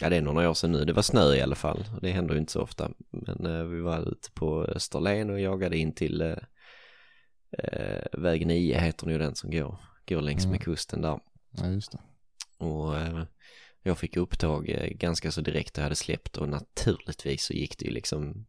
[0.00, 1.84] ja det är några år sedan nu, det var snö i alla fall.
[2.02, 2.90] Det händer ju inte så ofta.
[3.10, 6.36] Men eh, vi var ute på Österlen och jagade in till eh,
[7.58, 10.60] eh, väg 9 heter nu den som går, går längs med Mm.
[10.64, 11.20] kusten där.
[11.50, 11.98] Ja, just det.
[12.58, 13.24] Och eh,
[13.82, 17.84] jag fick upptag eh, ganska så direkt jag hade släppt och naturligtvis så gick det
[17.84, 18.46] ju liksom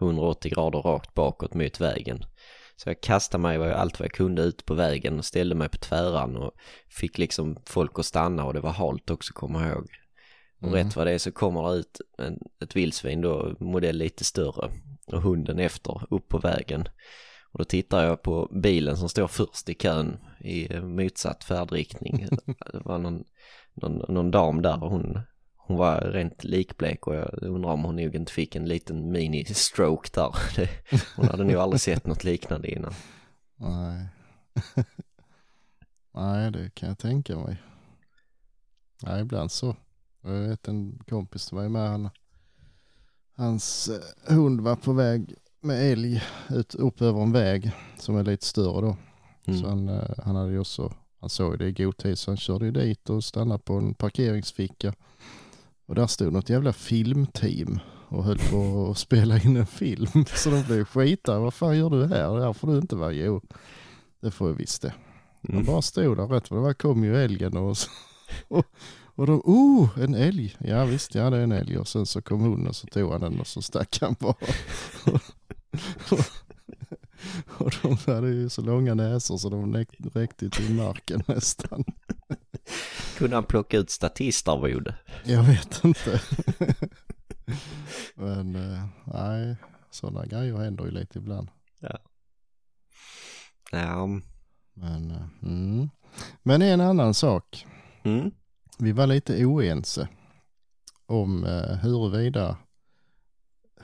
[0.00, 2.24] 180 grader rakt bakåt mot vägen.
[2.76, 5.68] Så jag kastade mig vad allt vad jag kunde ut på vägen och ställde mig
[5.68, 6.52] på tväran och
[6.88, 9.88] fick liksom folk att stanna och det var halt också kommer jag ihåg.
[10.60, 10.74] Och Mm.
[10.74, 14.70] rätt vad det är så kommer det ut en, ett vildsvin då, modell lite större
[15.06, 16.88] och hunden efter upp på vägen.
[17.52, 22.26] Och då tittar jag på bilen som står först i kön i motsatt färdriktning.
[22.46, 23.24] Det var någon,
[23.74, 25.20] någon, någon dam där och hon,
[25.70, 30.10] hon var rent likblek och jag undrar om hon nog inte fick en liten mini-stroke
[30.14, 30.34] där.
[31.16, 32.92] Hon hade nog aldrig sett något liknande innan.
[33.56, 34.06] Nej.
[36.14, 37.62] Nej, det kan jag tänka mig.
[39.02, 39.76] Nej, ibland så.
[40.22, 42.10] Jag vet en kompis som var med han.
[43.36, 48.24] Hans eh, hund var på väg med älg ut, upp över en väg som är
[48.24, 48.96] lite större då.
[49.44, 49.64] Så Mm.
[49.64, 52.64] han, eh, han hade ju också, han såg det i god tid så han körde
[52.64, 54.94] ju dit och stannade på en parkeringsficka.
[55.90, 60.24] Och där stod något jävla filmteam och höll på att spela in en film.
[60.34, 61.38] Så de blev skitare.
[61.38, 62.40] Vad fan gör du här?
[62.40, 63.12] Här får du inte vara.
[63.12, 63.40] Jo,
[64.20, 64.94] det får jag visst det.
[65.42, 65.66] Han Mm.
[65.66, 67.90] bara stod där rätt vad det var kom ju älgen och, så,
[68.48, 68.64] och,
[69.14, 70.56] och de, oh en älg.
[70.60, 71.78] Ja visst, ja det är en älg.
[71.78, 74.34] Och sen så kom hunden och så tog han den och så stack han bara.
[76.10, 76.20] Och,
[77.58, 81.84] och de hade ju så långa näsor så de räck- räckte till marken nästan.
[83.18, 84.94] Kunde han plocka ut statistarvode?
[85.24, 86.20] Jag vet inte.
[88.14, 89.56] Men eh, nej,
[89.90, 91.48] sådana grejer händer ju lite ibland.
[93.70, 94.06] Ja,
[94.74, 95.90] Men, eh, mm.
[96.42, 97.66] Men en annan sak.
[98.02, 98.30] mm.
[98.78, 100.08] Vi var lite oense
[101.06, 102.56] om eh, huruvida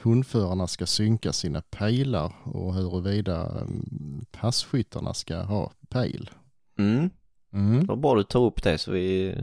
[0.02, 6.30] hundförarna ska synka sina pejlar och huruvida mm, passkyttarna ska ha pejl.
[6.78, 7.10] Mm.
[7.56, 7.86] Mm.
[7.86, 9.34] Vad bra du tar upp det så vi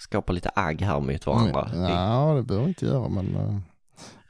[0.00, 1.70] skapar lite agg här mot varandra.
[1.74, 3.58] Ja, det behöver vi inte göra men eh,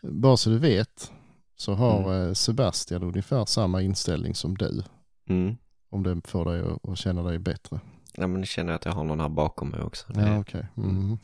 [0.02, 1.12] bara så du vet
[1.56, 4.82] så har eh, Sebastian ungefär samma inställning som du.
[5.28, 5.56] Mm.
[5.90, 7.80] Om det får dig att, att känna dig bättre.
[8.14, 10.06] Ja men nu känner jag att jag har någon här bakom mig också.
[10.14, 10.66] Ja, okej.
[10.76, 11.18] Mm.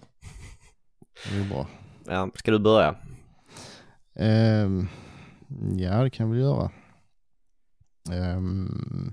[1.30, 1.66] Det är bra.
[2.06, 2.94] ja, ska du börja?
[4.14, 4.88] Ehm,
[5.76, 6.70] ja, det kan vi göra.
[8.12, 9.12] Ehm,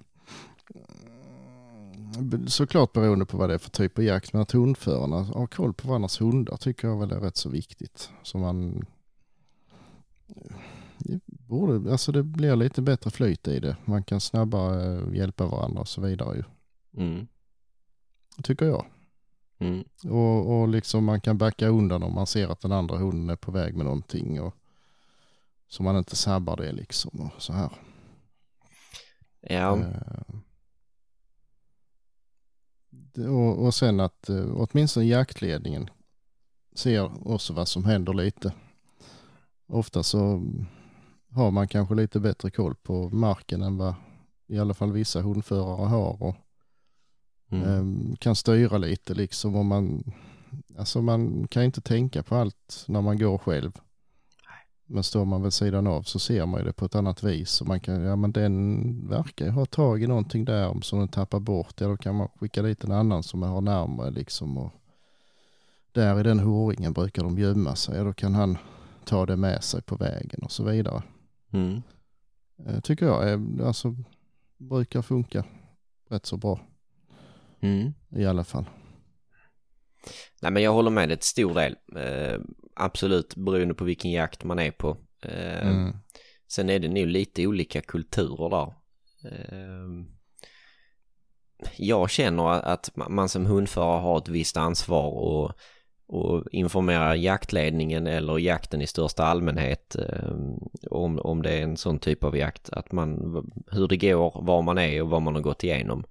[2.48, 5.74] såklart beroende på vad det är för typ av jakt, men att hundförarna har koll
[5.74, 8.10] på varandras hundar tycker jag väl är rätt så viktigt.
[8.24, 8.86] Så man
[10.98, 13.78] det borde, alltså det blir lite bättre flyt i det.
[13.86, 16.44] Man kan snabbare eh, hjälpa varandra och så vidare ju.
[17.04, 17.28] Mm.
[18.44, 18.86] Tycker jag.
[19.60, 19.84] Mm.
[20.04, 23.36] Och, och liksom man kan backa undan om man ser att den andra hunden är
[23.36, 24.42] på väg med någonting.
[24.42, 24.56] Och
[25.68, 27.70] Så man inte sabbar det liksom och så här.
[29.42, 30.36] Ja, Eh,
[33.18, 35.90] Och, och sen att eh, åtminstone jaktledningen
[36.76, 38.54] ser också vad som händer lite.
[39.68, 40.44] Ofta så
[41.32, 43.96] har man kanske lite bättre koll på marken än vad
[44.48, 46.36] i alla fall vissa hundförare har och
[47.52, 48.12] mm.
[48.12, 49.56] eh, kan styra lite liksom.
[49.56, 50.14] Och man,
[50.78, 53.72] alltså man kan inte tänka på allt när man går själv.
[54.88, 57.62] Men står man vid sidan av så ser man ju det på ett annat vis.
[57.62, 61.08] Och man kan, ja men den verkar ju ha tag i någonting där som den
[61.08, 61.82] tappar bort.
[61.82, 64.58] Ja då kan man skicka dit en annan som har närmare liksom.
[64.58, 64.72] Och
[65.92, 67.98] där i den håringen brukar de gömma sig.
[67.98, 68.58] Ja, då kan han
[69.06, 71.04] ta det med sig på vägen och så vidare.
[71.52, 71.82] Mm.
[72.66, 73.96] Eh, tycker jag är, alltså
[74.58, 75.44] brukar funka
[76.10, 76.60] rätt så bra
[77.60, 77.94] Mm.
[78.10, 78.66] i alla fall.
[80.42, 81.76] Nej men jag håller med dig till stor del.
[82.76, 84.98] Absolut beroende på vilken jakt man är på.
[85.22, 85.94] Eh, Mm.
[86.48, 88.74] Sen är det nog lite olika kulturer där.
[89.32, 90.06] Eh,
[91.78, 95.52] jag känner att man som hundförare har ett visst ansvar och,
[96.08, 100.36] och informera jaktledningen eller jakten i största allmänhet eh,
[100.90, 102.70] om, om det är en sån typ av jakt.
[102.70, 103.14] Att man,
[103.72, 106.04] hur det går, var man är och vad man har gått igenom.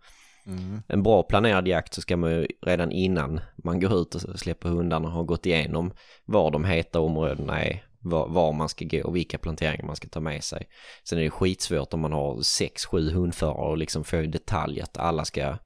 [0.47, 0.83] Mm.
[0.89, 4.69] En bra planerad jakt så ska man ju redan innan man går ut och släpper
[4.69, 5.93] hundarna ha gått igenom
[6.25, 10.09] var de heta områdena är, var, var man ska gå och vilka planteringar man ska
[10.09, 10.67] ta med sig.
[11.09, 14.81] Sen är det skitsvårt om man har sex, sju hundförare och liksom få i detalj
[14.81, 15.57] att alla ska,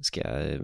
[0.00, 0.60] ska eh,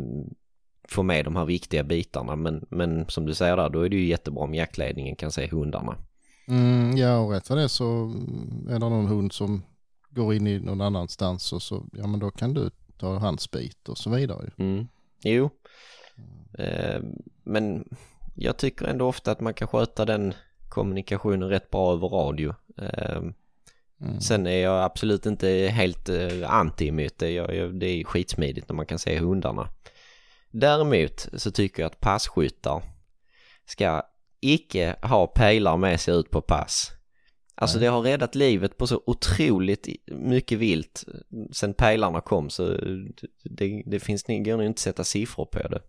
[0.89, 2.37] få med de här viktiga bitarna.
[2.37, 5.49] Men, men som du säger där, då är det ju jättebra om jaktledningen kan se
[5.49, 5.97] hundarna.
[6.49, 8.15] Mm, ja, och rätt vad det är så
[8.69, 9.63] är det någon hund som
[10.11, 13.89] går in i någon annanstans och så, ja men då kan du ta hans bit
[13.89, 14.51] och så vidare.
[14.59, 14.89] Mm.
[15.23, 15.51] Jo.
[16.59, 17.01] Eh,
[17.45, 17.89] men
[18.35, 20.35] jag tycker ändå ofta att man kan sköta den
[20.69, 22.55] kommunikationen rätt bra över radio.
[22.79, 23.23] Eh,
[24.01, 24.21] Mm.
[24.21, 27.31] sen är jag absolut inte helt eh, anti emot det.
[27.31, 29.69] Jag, jag, det är skitsmidigt när man kan se hundarna.
[30.51, 32.83] Däremot så tycker jag att passkyttar
[33.67, 34.03] ska
[34.41, 36.91] icke ha pejlar med sig ut på pass.
[37.61, 41.05] Alltså det har räddat livet på så otroligt mycket vilt
[41.53, 42.77] sen pejlarna kom så
[43.45, 45.81] det, det finns, det går nog inte att sätta siffror på det.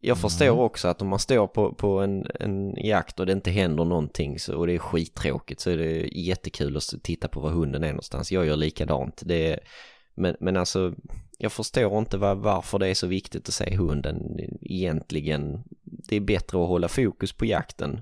[0.00, 0.64] Jag förstår Nej.
[0.64, 4.38] också att om man står på, på en, en jakt och det inte händer någonting
[4.38, 7.88] så, och det är skittråkigt så är det jättekul att titta på var hunden är
[7.88, 8.32] någonstans.
[8.32, 9.22] Jag gör likadant.
[9.24, 9.60] Det är,
[10.14, 10.94] men, men alltså,
[11.38, 15.62] jag förstår inte var, varför det är så viktigt att se hunden egentligen.
[15.84, 18.00] Det är bättre att hålla fokus på jakten.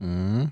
[0.00, 0.48] Mm.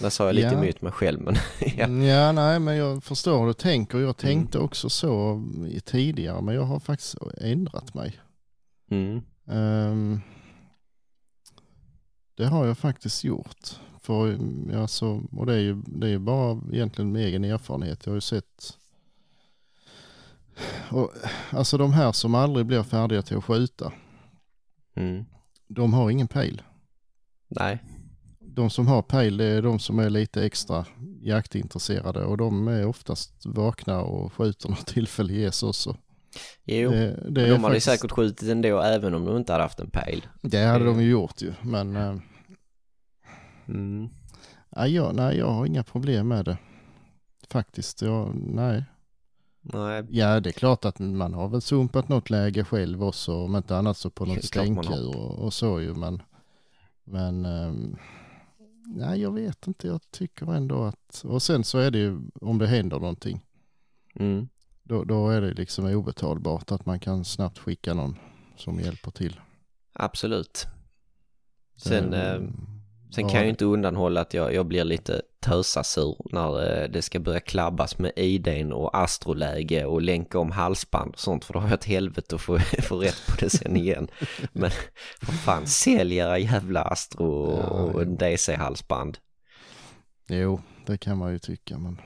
[0.00, 0.62] Där sa jag lite Ja.
[0.64, 1.34] emot mig själv men
[1.76, 1.88] ja.
[1.88, 2.32] Ja.
[2.32, 3.98] nej men jag förstår vad du tänker.
[3.98, 5.42] Jag tänkte också så
[5.84, 8.20] tidigare men jag har faktiskt ändrat mig.
[8.90, 9.22] Mm.
[9.46, 10.20] Ehm,
[12.34, 13.66] det har jag faktiskt gjort.
[14.02, 14.38] För,
[14.76, 18.06] alltså, och det är ju det är bara egentligen med egen erfarenhet.
[18.06, 18.76] Jag har ju sett
[20.90, 21.10] och,
[21.50, 23.92] alltså de här som aldrig blir färdiga till att skjuta,
[24.94, 25.24] Mm.
[25.68, 26.62] de har ingen pejl.
[27.48, 27.78] Nej.
[28.54, 30.86] De som har pejl det är de som är lite extra
[31.22, 35.96] jaktintresserade och de är oftast vakna och skjuter när tillfälle ges också.
[36.64, 36.90] Jo.
[36.90, 39.90] Det, det de hade faktiskt, säkert skjutit ändå även om de inte hade haft en
[39.90, 40.26] pejl.
[40.42, 42.16] Det hade de ju gjort ju men eh,
[43.70, 44.08] Mm.
[44.70, 46.58] Ja, jag, nej, jag har inga problem med det.
[47.48, 48.84] Faktiskt, jag, nej.
[49.60, 50.04] Nej.
[50.10, 53.76] Ja, det är klart att man har väl sumpat något läge själv också, om inte
[53.76, 56.22] annat så på något stänkur och, och så ju, men,
[57.04, 57.96] men ehm,
[58.86, 62.58] nej, jag vet inte, jag tycker ändå att, och sen så är det ju, om
[62.58, 63.46] det händer någonting,
[64.14, 64.48] Mm.
[64.82, 68.16] då, då är det liksom obetalbart att man kan snabbt skicka någon
[68.56, 69.40] som hjälper till.
[69.92, 70.66] Absolut.
[71.76, 72.40] Sen, eh,
[73.10, 77.02] sen kan jag ju inte undanhålla att jag, jag blir lite tösasur när eh, det
[77.02, 81.58] ska börja klabbas med IDn och astroläge och länka om halsband och sånt för då
[81.60, 84.08] har jag ett helvete att få, få rätt på det sen igen.
[84.52, 84.70] Men
[85.22, 88.04] för fan, sälj era jävla astro och, Ja.
[88.04, 89.18] DC-halsband.
[90.28, 92.00] Jo, det kan man ju tycka, men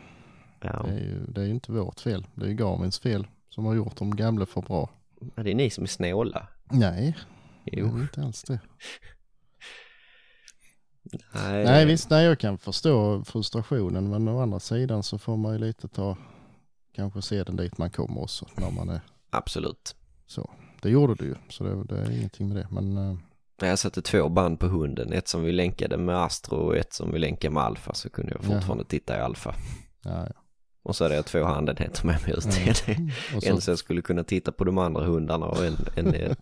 [0.61, 0.82] Ja.
[0.87, 2.26] det är ju det är inte vårt fel.
[2.35, 4.91] Det är ju Garmins fel som har gjort de gamla för bra.
[5.37, 6.49] Ja, det är ni som är snåla.
[6.70, 7.16] Nej,
[7.64, 7.87] Jo.
[7.99, 8.61] inte alls det.
[11.35, 15.53] Nej, Nej visst, nej, jag kan förstå frustrationen men å andra sidan så får man
[15.53, 16.17] ju lite ta,
[16.93, 19.01] kanske se den dit man kommer också när man är
[19.31, 19.97] Absolut.
[20.27, 20.51] så.
[20.83, 22.69] Det gjorde du ju, så det, det är ingenting med det.
[22.71, 26.77] Men eh, Jag satte två band på hunden, ett som vi länkade med Astro och
[26.77, 29.55] ett som vi länkade med Alfa så kunde jag fortfarande titta i Alfa.
[30.03, 30.33] ja, ja.
[30.83, 32.45] Och så hade jag två handenheter med mig ut.
[32.89, 33.11] Mm.
[33.37, 36.15] Och En så, jag skulle kunna titta på de andra hundarna och en, en,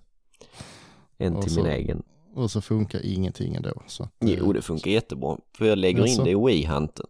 [1.19, 2.03] en till min egen.
[2.35, 3.83] Och så funkar ingenting ändå.
[3.87, 5.37] Så Jo, det funkar jättebra.
[5.59, 6.25] För jag lägger in Jaså?
[6.25, 7.07] det i Wii-hanten.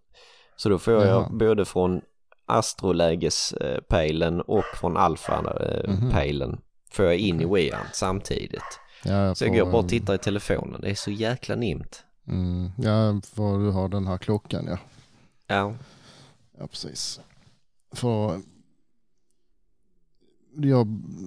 [0.57, 1.29] Så då får jag Jaha.
[1.33, 2.01] både från
[2.47, 6.61] astrolägespejlen och från alfa-pejlen
[6.91, 8.79] får jag in i Wii-hant samtidigt.
[9.05, 10.81] ja, jag Så jag går bara och eh, tittar i telefonen.
[10.81, 12.05] Det är så jäkla nimt.
[12.27, 14.79] Mm, ja, för du har den här klockan ja.
[15.47, 15.75] Ja,
[16.59, 17.21] Ja, precis.
[17.95, 18.41] För
[20.57, 20.87] jag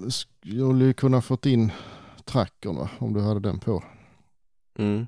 [0.10, 1.72] skulle ju kunna fått in
[2.26, 3.84] trackern va, om du hade den på.
[4.80, 5.08] mm,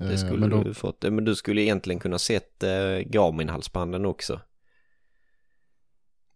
[0.00, 1.02] Eh, det skulle men då, du fått.
[1.02, 2.70] Men du skulle egentligen kunna sett eh,
[3.06, 4.40] Garmin-halsbanden också.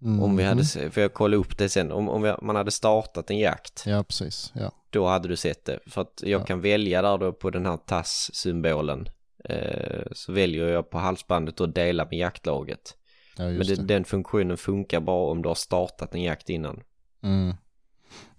[0.03, 2.57] mm, Om vi hade, se- för jag kollade upp det sen, om, om vi, man
[2.57, 4.53] hade startat en jakt, Ja, precis.
[4.55, 4.73] Ja.
[4.91, 5.79] då hade du sett det.
[5.87, 6.45] För att jag Ja.
[6.45, 9.09] kan välja där då på den här TAS-symbolen.
[9.45, 12.97] Eh, så väljer jag på halsbandet och dela med jaktlaget.
[13.37, 13.75] ja, Men det.
[13.77, 16.83] den funktionen funkar bara om du har startat en jakt innan.
[17.23, 17.55] Mm.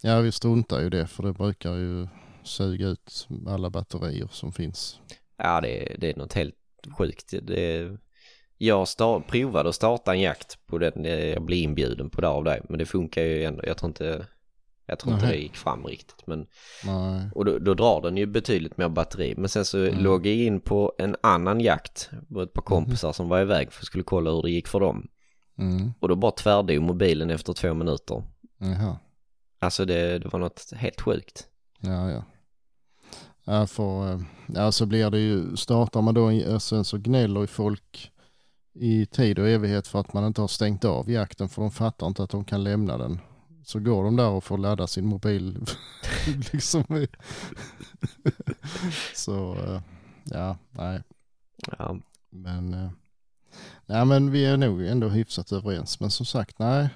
[0.02, 2.08] Ja, vi struntar ju det för det brukar ju
[2.44, 5.00] suga ut alla batterier som finns.
[5.38, 6.56] Ja, det, det är något helt
[6.98, 7.34] sjukt.
[7.42, 7.98] Det,
[8.58, 12.28] jag sta- provade att starta en jakt på den eh, jag blev inbjuden på det
[12.28, 12.62] av dig.
[12.70, 13.64] Men det funkar ju ändå.
[13.66, 14.26] Jag tror inte,
[14.86, 16.28] jag tror inte det gick fram riktigt.
[16.28, 16.48] Men,
[16.86, 17.30] Nej.
[17.36, 19.34] och då, då drar den ju betydligt mer batteri.
[19.38, 20.04] Men sen så Mm.
[20.04, 22.10] låg jag in på en annan jakt.
[22.34, 22.66] På ett par Mhm.
[22.68, 25.08] kompisar som var iväg för att skulle kolla hur det gick för dem.
[25.60, 25.92] Mm.
[26.00, 28.24] Och då bara tvärdog mobilen efter två minuter.
[28.58, 28.98] Jaha.
[29.60, 31.48] Alltså det, det var något helt sjukt.
[31.80, 32.24] Ja, ja.
[33.44, 37.42] Ja, för, eh, ja, så blir det ju, startar man då, i- sen så gnäller
[37.42, 38.12] ju folk
[38.74, 42.08] i tid och evighet för att man inte har stängt av jakten för de fattar
[42.08, 43.20] inte att de kan lämna den.
[43.64, 45.66] Så går de där och får ladda sin mobil.
[46.54, 46.84] liksom.
[49.16, 49.82] så, eh,
[50.24, 51.02] ja, nej.
[51.80, 51.98] Ja,
[52.30, 52.90] Men, eh,
[53.86, 56.00] nej, men vi är nog ändå hyfsat överens.
[56.00, 56.90] Men som sagt, nej,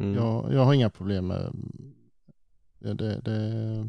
[0.00, 0.14] mm.
[0.14, 1.52] jag, jag har inga problem med
[2.86, 3.88] det, det, det.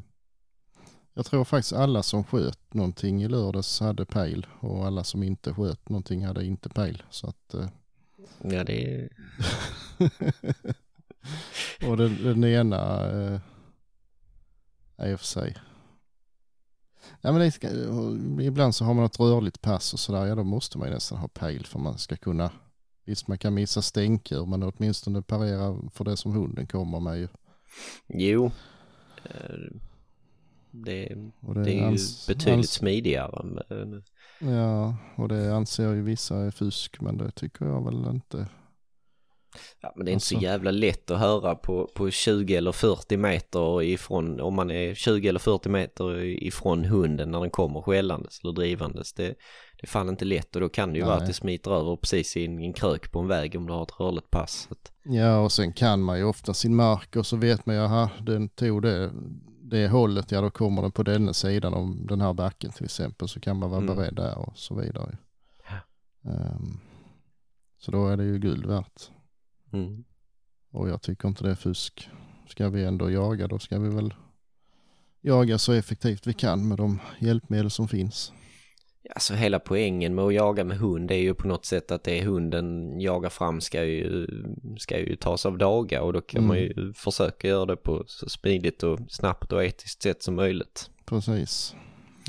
[1.13, 5.53] Jag tror faktiskt alla som sköt någonting i lördags hade pejl och alla som inte
[5.53, 7.03] sköt någonting hade inte pejl.
[7.09, 7.67] Så att, eh,
[8.41, 9.09] ja det
[11.87, 13.39] och den, den ena eh,
[14.97, 15.57] är i och för sig.
[17.21, 17.69] Ja, men ska,
[18.41, 21.17] ibland så har man ett rörligt pass och sådär, ja då måste man ju nästan
[21.17, 22.51] ha pejl för man ska kunna,
[23.05, 27.27] visst man kan missa stänkdjur men åtminstone parera för det som hunden kommer med ju.
[28.07, 28.51] Jo.
[29.29, 29.79] Eh,
[30.71, 31.97] Det, Och det är ju
[32.27, 33.43] betydligt smidigare.
[33.69, 34.03] Men,
[34.39, 38.47] Ja, och det anser ju vissa är fusk, men det tycker jag väl inte.
[39.81, 40.45] Ja, men det är inte så Alltså.
[40.49, 45.27] jävla lätt att höra på, på 20 eller 40 meter ifrån, om man är 20
[45.29, 49.13] eller 40 meter ifrån hunden när den kommer skällandes eller drivandes.
[49.13, 51.21] Det, det är fan inte lätt och då kan det ju vara Nej.
[51.23, 53.83] att det smiter över precis i en, en krök på en väg om du har
[53.83, 54.69] ett rörligt pass.
[55.03, 58.09] Ja, och sen kan man ju ofta sin mark och så vet man ju, aha,
[58.21, 59.11] den tog det,
[59.61, 63.27] det hållet, ja då kommer den på denna sidan om den här backen till exempel,
[63.27, 63.95] så kan man vara Mm.
[63.95, 65.17] beredd där och så vidare.
[65.69, 65.75] Ja.
[66.31, 66.79] Ehm,
[67.79, 69.11] så då är det ju guld värt.
[69.73, 70.03] Mm.
[70.71, 72.09] Och jag tycker inte det är fusk.
[72.47, 74.13] Ska vi ändå jaga, då ska vi väl
[75.21, 78.33] jaga så effektivt vi kan med de hjälpmedel som finns.
[79.15, 82.23] Alltså hela poängen med att jaga med hund är ju på något sätt att det
[82.23, 84.27] hunden jagar fram ska ju,
[84.79, 86.47] ska ju tas av daga och då kan Mm.
[86.47, 90.89] man ju försöka göra det på så smidigt och snabbt och etiskt sätt som möjligt.
[91.05, 91.75] Precis.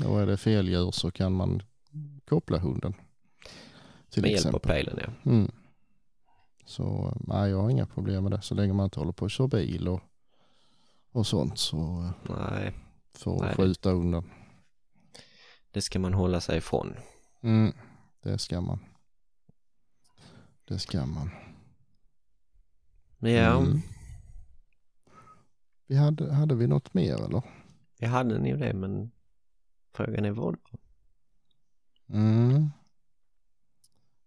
[0.05, 1.61] Och är det fel djur så kan man
[2.29, 2.93] koppla hunden.
[4.09, 4.55] Till med hjälp exempel.
[4.71, 5.31] av pejlen ja.
[5.31, 5.51] Mm.
[6.69, 8.41] Så nej, jag har inga problem med det.
[8.41, 10.01] Så länge man inte håller på och kör bil och,
[11.11, 12.73] och sånt så Nej,
[13.13, 14.29] får Nej, det- skjuta undan.
[15.71, 16.93] det ska man hålla sig ifrån.
[17.41, 17.73] Mm.
[18.21, 18.79] Det ska man.
[20.65, 21.29] Det ska man.
[23.19, 23.81] Ja, Mm.
[25.87, 27.41] Vi hade, hade vi något mer eller?
[27.97, 29.11] jag hade nog det men
[29.93, 30.57] frågan är vad.
[32.09, 32.69] Mm.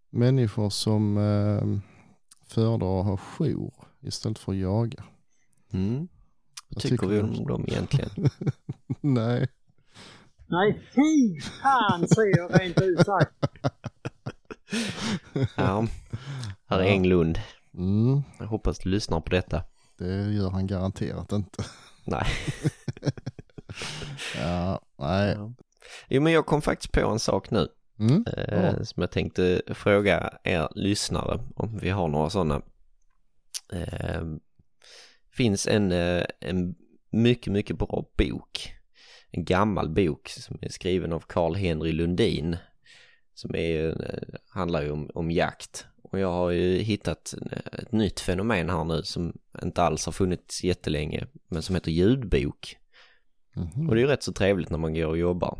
[0.09, 1.79] Människor som eh,
[2.53, 5.03] föredrar att ha jour istället för att jaga.
[5.71, 6.07] Mm.
[6.69, 7.21] Vad tycker tycker vi du?
[7.21, 8.09] om dem egentligen?
[9.01, 9.47] Nej.
[10.47, 13.33] Nej, fy fan säger jag rent ut sagt.
[15.55, 15.87] Ja,
[16.65, 16.83] här är.
[16.83, 17.39] Englund.
[17.73, 18.21] Mm.
[18.39, 19.63] Jag hoppas du lyssnar på detta.
[19.97, 21.63] Det gör han garanterat inte.
[22.05, 22.25] Nej.
[24.37, 25.37] Ja, nej.
[26.09, 27.67] Jo men jag kom faktiskt på en sak nu.
[27.99, 28.25] Mm.
[28.37, 32.61] eh, som jag tänkte fråga er lyssnare om vi har några sådana.
[33.73, 34.23] Eh,
[35.31, 36.75] finns en, eh, en
[37.09, 38.73] mycket, mycket bra bok.
[39.31, 42.57] En gammal bok som är skriven av Carl Henry Lundin.
[43.33, 45.85] Som är, eh, handlar ju om, om jakt.
[46.01, 50.13] Och jag har ju hittat en- ett nytt fenomen här nu som inte alls har
[50.13, 51.27] funnits jättelänge.
[51.47, 52.77] Men som heter ljudbok.
[53.55, 53.89] Mhm.
[53.89, 55.59] Och det är ju rätt så trevligt när man går och jobbar.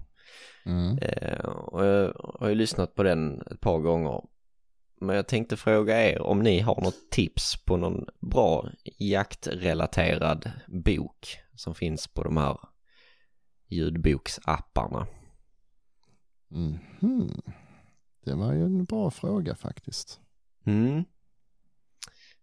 [0.66, 0.98] Mm.
[0.98, 4.22] Eh, och jag har ju lyssnat på den ett par gånger.
[5.02, 11.38] Men jag tänkte fråga er om ni har något tips på någon bra jaktrelaterad bok
[11.56, 12.58] som finns på de här
[13.68, 15.08] ljudboksapparna.
[16.48, 17.42] Mhm.
[18.26, 20.20] Det var ju en bra fråga faktiskt.
[20.66, 21.04] Mm.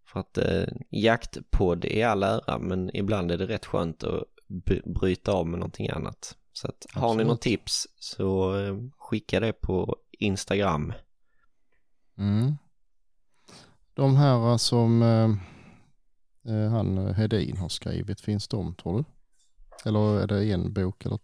[0.04, 4.24] För att eh, jaktpodd är all ära men ibland är det rätt skönt att
[4.84, 6.36] bryta av med någonting annat.
[6.52, 10.92] Så att har ni något tips så eh, skicka det på Instagram.
[12.18, 12.54] Mm.
[13.94, 15.30] De här som eh,
[16.54, 19.04] eh, han eh, Hedin har skrivit, finns de tror du?
[19.88, 21.06] Eller är det en bok?
[21.06, 21.18] Eller?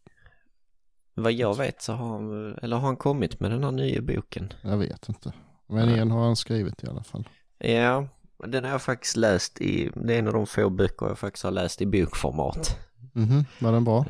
[1.14, 4.52] Vad jag vet så har han, eller har han kommit med den här nya boken?
[4.62, 5.32] Jag vet inte.
[5.66, 5.98] Men Nej.
[5.98, 7.28] en har han skrivit i alla fall.
[7.58, 8.08] Ja,
[8.46, 11.44] den har jag faktiskt läst i, det är en av de få böcker jag faktiskt
[11.44, 12.78] har läst i bokformat.
[13.12, 14.06] Mhm, var den bra?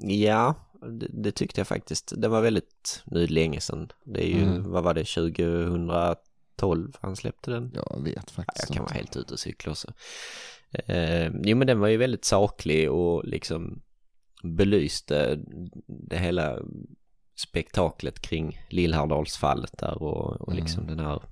[0.00, 0.54] Ja,
[0.90, 2.12] det, det tyckte jag faktiskt.
[2.16, 3.92] Det var väldigt, nu länge sedan.
[4.04, 4.70] Det är ju, Mm.
[4.70, 7.70] vad var det, 2012 han släppte den?
[7.74, 9.92] Jag vet Ja, faktiskt jag kan vara helt ute och cykla också.
[10.72, 13.82] Eh, jo men den var ju väldigt saklig och liksom
[14.42, 15.38] belyste
[15.86, 16.58] det hela
[17.34, 20.96] spektaklet kring Lillhärdalsfallet där och, och liksom Mm.
[20.96, 21.22] den här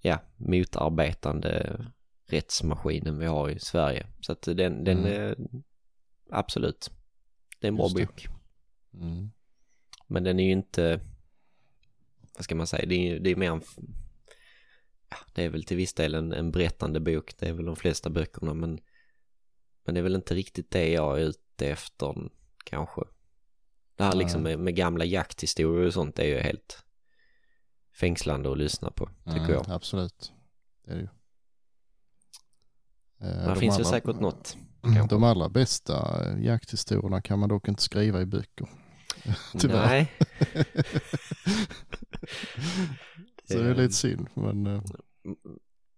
[0.00, 1.80] ja, motarbetande
[2.26, 4.06] rättsmaskinen vi har i Sverige.
[4.20, 5.34] Så att den, den Mm.
[6.32, 6.90] Absolut,
[7.58, 8.26] det är en bra bok.
[8.94, 9.30] Mm.
[10.06, 11.00] Men den är ju inte,
[12.36, 13.62] vad ska man säga, det är, ju- det är mer en,
[15.08, 17.76] ja, det är väl till viss del en, en berättande bok, det är väl de
[17.76, 18.80] flesta böckerna, men,
[19.84, 22.30] men det är väl inte riktigt det jag är ute efter
[22.64, 23.00] kanske.
[23.96, 26.84] Det här liksom med, med gamla jakthistorier och sånt är ju helt
[27.92, 29.70] fängslande att lyssna på, tycker Mm, jag.
[29.70, 30.32] Absolut.
[30.84, 31.08] Det är det ju.
[33.20, 34.56] Eh, Det de finns väl allra- säkert något.
[34.82, 35.14] Kanske.
[35.14, 38.68] De allra bästa eh, jakthistorierna kan man dock inte skriva i böcker.
[39.58, 39.86] Tyvärr.
[39.86, 40.12] Nej.
[43.48, 44.26] Så det är lite synd.
[44.34, 44.82] Men eh,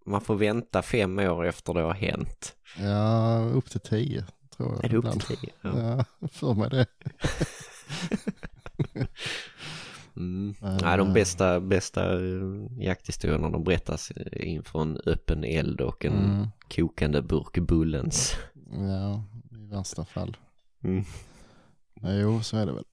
[0.06, 2.54] Man får vänta fem år efter det har hänt.
[2.78, 4.24] ja, upp till tio
[4.56, 4.84] tror jag.
[4.84, 5.20] Är det upp ibland.
[5.26, 5.50] till tio?
[5.60, 5.70] Ja.
[6.20, 6.86] Ja, för mig det.
[10.16, 10.54] Mm.
[10.60, 12.42] Men, Nej, de eh, bästa, bästa eh,
[12.78, 18.36] jakthistorierna de berättas inför en öppen eld och en Mm, kokande burk Bullens.
[18.72, 20.36] Ja, i värsta fall.
[20.84, 21.04] Mm.
[21.94, 22.84] Ja, Jo, så är det väl.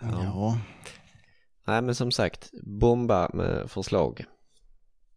[0.00, 0.22] Ja.
[0.24, 0.58] Ja.
[1.66, 4.24] Nej, men som sagt, bomba med förslag.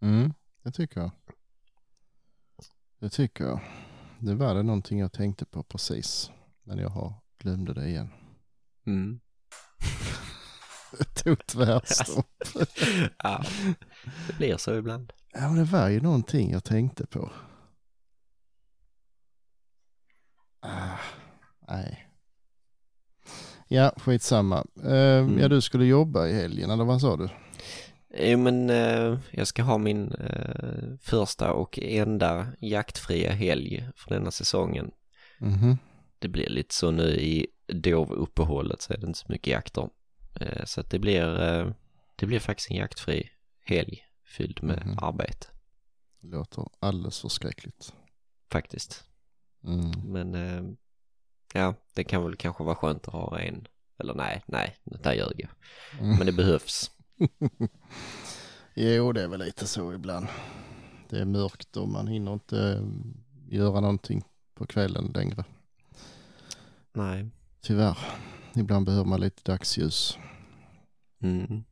[0.02, 1.12] Mm, det tycker jag.
[3.00, 3.60] Det tycker jag.
[4.20, 6.32] Det var det någonting jag tänkte på precis.
[6.64, 8.10] Men jag har glömde det igen.
[8.86, 9.20] Mm.
[10.98, 12.44] Det tog tvärstopp.
[13.24, 13.44] ja,
[14.28, 15.14] det blir så ibland.
[15.34, 17.32] Ja, men det var ju någonting jag tänkte på.
[20.66, 21.00] Ah,
[21.68, 22.08] nej.
[23.68, 24.66] Ja, skitsamma.
[24.86, 24.92] Uh,
[25.26, 25.40] Mm.
[25.40, 27.30] Ja, du skulle jobba i helgen, eller vad sa du?
[28.18, 34.32] Jo, men eh, jag ska ha min eh, första och enda jaktfria helg för denna
[34.32, 34.92] säsongen.
[35.40, 35.78] Mhm.
[36.20, 39.90] Det blir lite så nu i dovuppehållet så är det inte så mycket jakter.
[40.42, 41.68] Eh, så att det blir, eh,
[42.16, 43.30] det blir faktiskt en jaktfri
[43.66, 44.98] helg fylld med Mhm.
[45.02, 45.48] arbete
[46.22, 47.94] Det låter alldeles förskräckligt.
[48.52, 49.04] faktiskt.
[49.66, 49.92] Mm.
[50.06, 50.64] Men eh,
[51.54, 55.34] ja, det kan väl kanske vara skönt att ha en, eller nej, nej, där ljög
[55.38, 55.50] jag.
[56.00, 56.18] Mm.
[56.18, 56.92] Men det behövs.
[58.78, 60.28] Jo, det är väl lite så ibland.
[61.10, 62.84] Det är mörkt och man hinner inte eh,
[63.56, 65.44] göra någonting på kvällen längre.
[66.94, 67.30] Nej.
[67.62, 67.98] Tyvärr.
[68.56, 70.18] Ibland behöver man lite dagsljus.
[71.22, 71.64] Mm.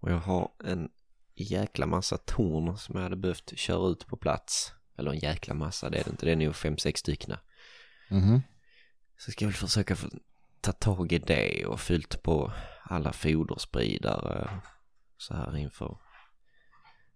[0.00, 0.88] Och jag har en
[1.34, 4.72] jäkla massa torn som jag hade behövt köra ut på plats.
[4.98, 7.36] Eller en jäkla massa, det är det inte, det är nog fem, sex stycken.
[8.10, 8.42] Mhm.
[9.18, 9.96] Så ska jag väl försöka
[10.60, 14.60] ta tag i det och fyllt på alla foderspridare
[15.16, 15.98] så här inför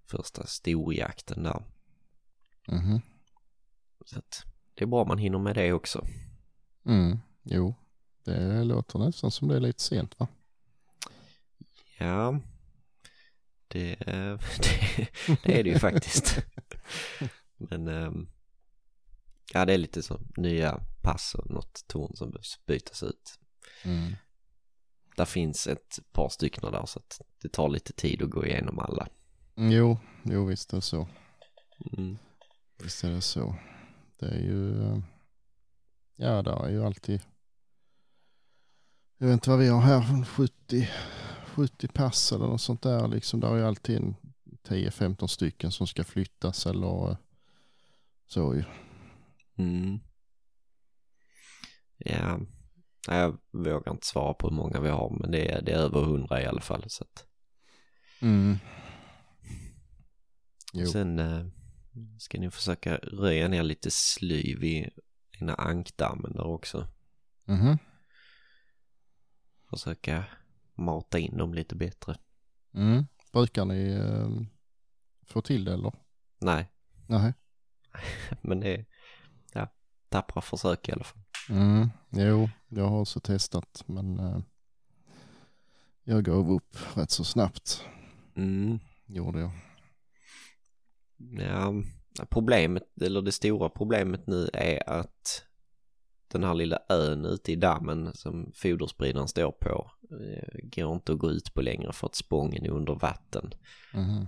[0.07, 1.64] första storjakten där.
[2.68, 3.01] Mhm.
[4.05, 6.07] Så att det är bra man hinner med det också.
[6.87, 7.18] Mm.
[7.43, 7.74] Jo,
[8.24, 10.28] det låter nästan som det är lite sent va?
[11.99, 12.41] Ja,
[13.68, 15.09] det, det,
[15.43, 16.39] det är det ju faktiskt.
[17.71, 18.29] Men ehm,
[19.53, 23.39] ja, det är lite så nya pass och något torn som behövs bytas ut.
[23.85, 24.13] Mm.
[25.17, 28.79] Där finns ett par stycken där så att det tar lite tid att gå igenom
[28.79, 29.09] alla.
[29.55, 31.09] Jo, jo visst är det så.
[31.93, 32.19] Mm.
[32.83, 33.57] Visst är det så.
[34.19, 34.99] Det är ju, eh,
[36.17, 37.21] ja det är ju alltid,
[39.19, 40.89] jag vet inte vad vi har här, 70,
[41.47, 43.41] 70 pass eller något sånt där liksom.
[43.41, 44.17] Där är ju alltid en
[44.63, 47.17] 10-15 stycken som ska flyttas eller eh,
[48.27, 48.64] så ju.
[49.57, 50.01] Mm.
[51.99, 52.41] Ja,
[53.07, 56.01] jag vågar inte svara på hur många vi har men det är, det är över
[56.01, 56.85] hundra i alla fall.
[56.87, 57.27] Så att.
[58.23, 58.57] Mm.
[60.73, 60.87] Jo.
[60.87, 61.47] Sen eh,
[62.18, 64.91] ska ni försöka röja ner lite slyv i
[65.41, 66.89] ena ankdammen där också.
[67.45, 67.79] Mhm.
[69.70, 70.25] Försöka
[70.75, 72.16] mata in dem lite bättre.
[72.75, 73.07] Mm.
[73.33, 74.31] Brukar ni eh,
[75.27, 75.93] få till det eller?
[76.39, 76.68] Nej,
[77.07, 77.35] Nej.
[78.40, 78.84] men det är
[79.53, 79.68] ja,
[80.09, 81.22] tappra försök i alla fall.
[81.49, 81.88] Mm.
[82.11, 84.38] Jo, jag har också testat men eh,
[86.05, 87.84] jag gav upp rätt så snabbt.
[88.36, 88.78] Mm.
[89.07, 89.51] Gjorde jag.
[91.38, 91.74] Ja,
[92.30, 95.45] problemet, eller det stora problemet nu är att
[96.28, 101.18] den här lilla ön ute i dammen som foderspridaren står på eh, går inte att
[101.18, 103.55] gå ut på längre för att spången är under vatten.
[103.95, 104.26] Mhm.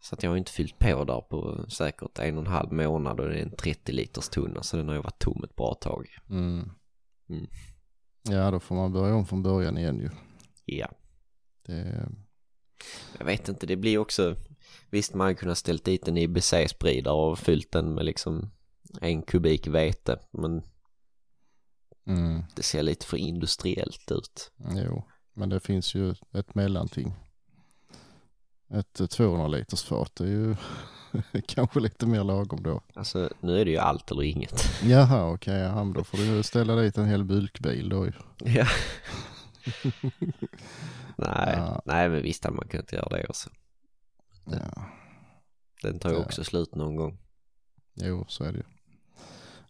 [0.00, 3.20] Så att jag har inte fyllt på där på säkert en och en halv månad
[3.20, 5.74] och det är en 30 liters tunna så den har ju varit tom ett bra
[5.74, 6.08] tag.
[6.30, 6.70] Mm.
[7.28, 7.46] Mm.
[8.22, 10.10] Ja, då får man börja om från början igen ju.
[10.64, 10.88] Ja,
[11.66, 12.08] Det,
[13.18, 14.36] jag vet inte, det blir också,
[14.90, 18.50] visst man hade kunnat ställt dit en IBC-spridare och fyllt den med liksom
[19.00, 20.62] en kubik vete men
[22.06, 22.42] mm.
[22.56, 24.52] det ser lite för industriellt ut.
[24.74, 27.14] Jo, men det finns ju ett mellanting.
[28.70, 30.56] Ett eh, 200 liters fat är ju
[31.46, 32.80] kanske lite mer lagom då.
[32.94, 34.64] Alltså nu är det ju allt eller inget.
[34.82, 38.12] Jaha, okej, ja, men då får du ställa dit en hel bulkbil då ju.
[38.54, 38.66] Ja.
[41.16, 41.82] nej, Ja.
[41.84, 43.50] nej men visst hade man kunnat göra det också.
[44.44, 44.82] Ja,
[45.82, 46.22] Den tar ju Ja.
[46.24, 47.18] också slut någon gång.
[47.94, 48.64] jo, så är det ju.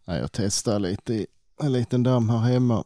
[0.04, 1.26] Nej, jag testade lite i
[1.62, 2.84] en liten damm här hemma.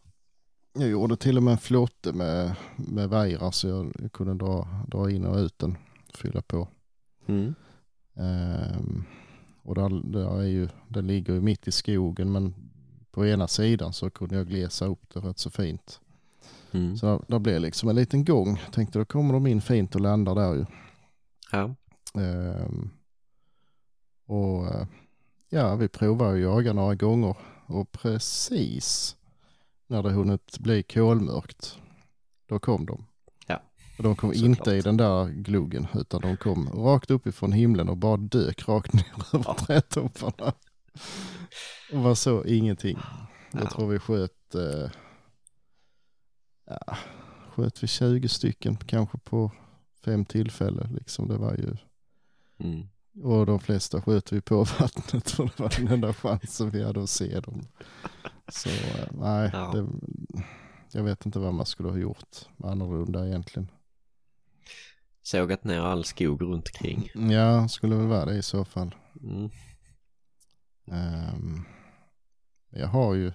[0.72, 5.10] Jag gjorde till och med en flotte med, med vajrar så jag kunde dra, dra
[5.10, 5.76] in och ut den,
[6.16, 6.68] fylla på.
[7.26, 7.54] Mm.
[8.14, 9.04] Ehm,
[9.62, 12.54] och där, där är ju, den ligger ju mitt i skogen men
[13.10, 16.00] på ena sidan så kunde jag glesa upp det rätt så fint.
[16.72, 16.96] Mm.
[16.96, 18.60] Så där, där blev liksom en liten gång.
[18.72, 20.64] Tänkte då kommer de in fint och landar där ju.
[21.52, 21.74] Ja.
[22.20, 22.90] Ehm,
[24.26, 24.86] och eh,
[25.48, 27.36] ja, vi provade att jaga några gånger
[27.66, 29.16] och precis
[29.86, 31.78] när det hunnit bli kolmörkt,
[32.46, 33.04] då kom de.
[33.96, 34.48] Och de kom såklart.
[34.48, 38.92] inte i den där gluggen utan de kom rakt uppifrån himlen och bara dök rakt
[38.92, 40.52] ner över trädtopparna.
[41.92, 42.98] Och var så ingenting.
[43.52, 43.70] Jag Ja.
[43.70, 44.90] tror vi sköt, eh,
[46.66, 46.96] ja,
[47.50, 49.52] sköt vi 20 stycken kanske på
[50.04, 50.92] fem tillfällen.
[50.92, 51.76] Liksom det var ju,
[52.58, 52.88] Mm.
[53.22, 57.02] och de flesta sköt vi på vattnet för det var den enda chansen vi hade
[57.02, 57.62] att se dem.
[58.48, 59.70] Så eh, nej, Ja.
[59.74, 59.86] det,
[60.92, 63.68] jag vet inte vad man skulle ha gjort annorlunda egentligen.
[65.22, 67.10] Sågat ner all skog runt omkring.
[67.32, 68.94] Ja, skulle väl vara det i så fall.
[69.22, 69.50] Mm.
[70.86, 71.64] Ehm,
[72.70, 73.32] jag har ju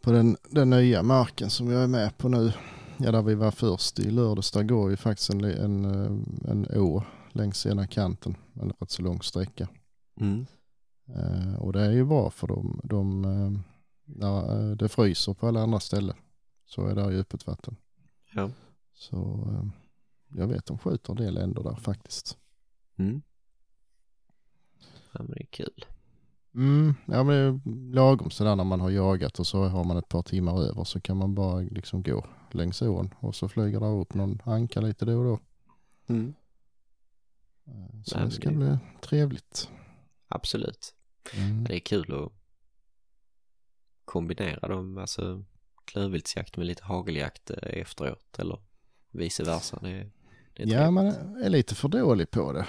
[0.00, 2.52] på den, den nya marken som jag är med på nu,
[2.98, 6.66] ja där vi var först i lördags, där går ju faktiskt en, en, eh, en
[6.80, 9.68] å längs ena kanten, en rätt så lång sträcka.
[10.20, 10.46] Mm.
[11.08, 13.22] Eh, och det är ju bra för de, de
[14.04, 16.16] när eh, det fryser på alla andra ställen
[16.66, 17.76] så är det ju öppet vatten.
[18.34, 18.50] Ja.
[18.94, 19.16] Så
[19.52, 19.85] eh,
[20.28, 22.38] jag vet de skjuter en del ändå där faktiskt.
[22.96, 23.22] Mm.
[25.12, 25.84] Ja men det är kul.
[26.54, 29.96] Mm, ja men det är lagom sådär när man har jagat och så har man
[29.96, 33.80] ett par timmar över så kan man bara liksom gå längs ån och så flyger
[33.80, 35.40] det upp någon anka lite då och då.
[36.06, 36.34] Mm.
[37.66, 39.70] Eh, Så Nej, det ska det- bli trevligt.
[40.28, 40.94] Absolut.
[41.34, 41.64] Mm.
[41.64, 42.32] Det är kul att
[44.04, 45.44] kombinera dem, alltså
[45.84, 48.58] klövviltsjakt med lite hageljakt eh, efteråt eller
[49.10, 49.78] vice versa.
[49.82, 50.10] Det är
[50.56, 51.06] Ja man
[51.42, 52.66] är lite för dålig på det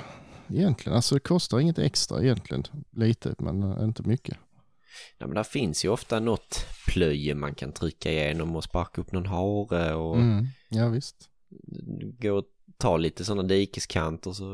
[0.49, 0.95] egentligen.
[0.95, 2.63] Alltså det kostar inget extra egentligen.
[2.91, 4.37] Lite men eh, inte mycket.
[5.17, 9.11] Ja, men där finns ju ofta något plöje man kan trycka igenom och sparka upp
[9.11, 10.45] någon hare och Mm.
[10.69, 11.29] Ja visst.
[12.19, 12.45] gå och
[12.77, 14.45] ta lite sådana dikeskanter så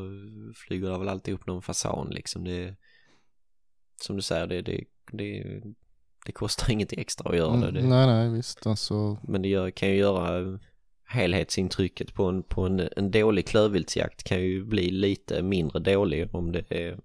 [0.54, 2.44] flyger det väl alltid upp någon fasan liksom.
[2.44, 2.74] Det,
[4.02, 5.60] som du säger, det, det, det,
[6.26, 7.68] det kostar inget extra att göra det.
[7.68, 9.18] Mm, det nej nej visst alltså.
[9.22, 10.58] Men det gör, kan ju göra
[11.04, 16.52] helhetsintrycket på en, på en, en dålig klövviltsjakt kan ju bli lite mindre dålig om
[16.52, 16.98] det är,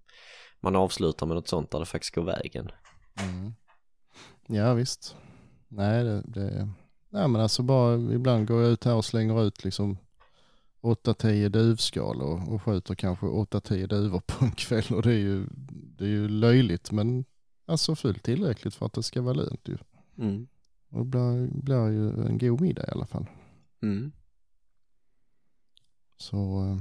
[0.60, 2.72] man avslutar med något sånt där det faktiskt går vägen.
[3.24, 3.54] Mm.
[4.48, 5.16] Ja visst.
[5.68, 6.70] Nej det, det,
[7.10, 9.98] nej men alltså bara ibland går jag ut här och slänger ut liksom
[10.82, 15.46] 8-10 duvskal och, och skjuter kanske 8-10 duvor på en kväll och det är ju,
[15.98, 17.26] det är ju löjligt men
[17.66, 19.78] alltså fullt tillräckligt för att det ska vara lönt ju.
[20.18, 20.48] Mm.
[20.90, 23.26] Och det blir, blir ju en god middag i alla fall.
[23.82, 24.12] Mm.
[26.18, 26.78] Så eh,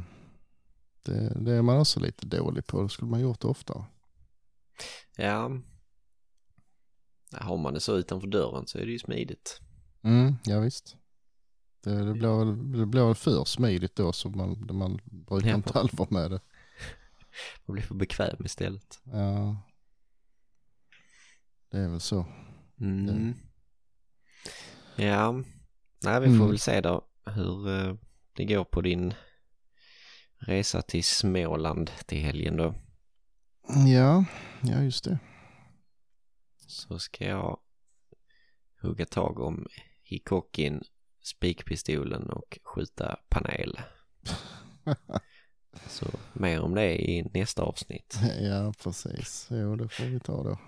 [1.02, 3.84] det, det är man också lite dålig på, det skulle man gjort oftare.
[5.16, 5.50] Ja,
[7.32, 9.60] Har man det så utanför dörren så är det ju smidigt.
[10.02, 10.96] Mm, ja visst.
[11.80, 15.54] Det, det, blir väl, det blir väl för smidigt då så man, man brukar Ja.
[15.54, 16.40] inte allvar med det.
[17.66, 19.00] Man blir för bekväm istället.
[19.04, 19.56] Ja.
[21.70, 22.26] Det är väl så.
[22.80, 23.34] Mm.
[24.96, 25.42] Ja,
[26.02, 26.48] nej vi får Mm.
[26.48, 27.94] väl se då hur eh,
[28.32, 29.14] det går på din
[30.38, 32.74] resa till Småland till helgen då.
[33.86, 34.24] Ja,
[34.62, 35.18] ja just det.
[36.56, 37.58] Så ska jag
[38.82, 39.66] hugga tag om
[40.02, 40.82] hickocken,
[41.22, 43.80] spikpistolen och skjuta panel.
[45.88, 48.18] Så mer om det i nästa avsnitt.
[48.40, 49.46] Ja, precis.
[49.50, 50.58] Jo, det får vi ta då.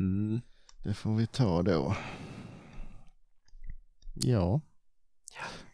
[0.00, 0.40] Mm.
[0.84, 1.96] Det får vi ta då.
[4.24, 4.60] Ja.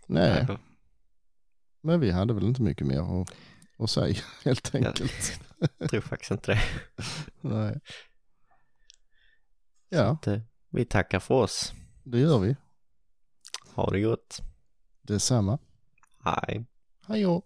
[0.07, 0.59] Nej, Nej,
[1.81, 3.35] men vi hade väl inte mycket mer att,
[3.79, 5.41] att säga helt enkelt.
[5.79, 6.63] Jag tror faktiskt inte det.
[7.41, 7.81] Nej.
[9.89, 11.73] Ja, Det- Vi tackar för oss.
[12.05, 12.57] det gör vi.
[13.75, 14.41] Ha det gott.
[15.03, 15.59] Detsamma.
[16.25, 16.65] Hej.
[17.07, 17.43] Hej då.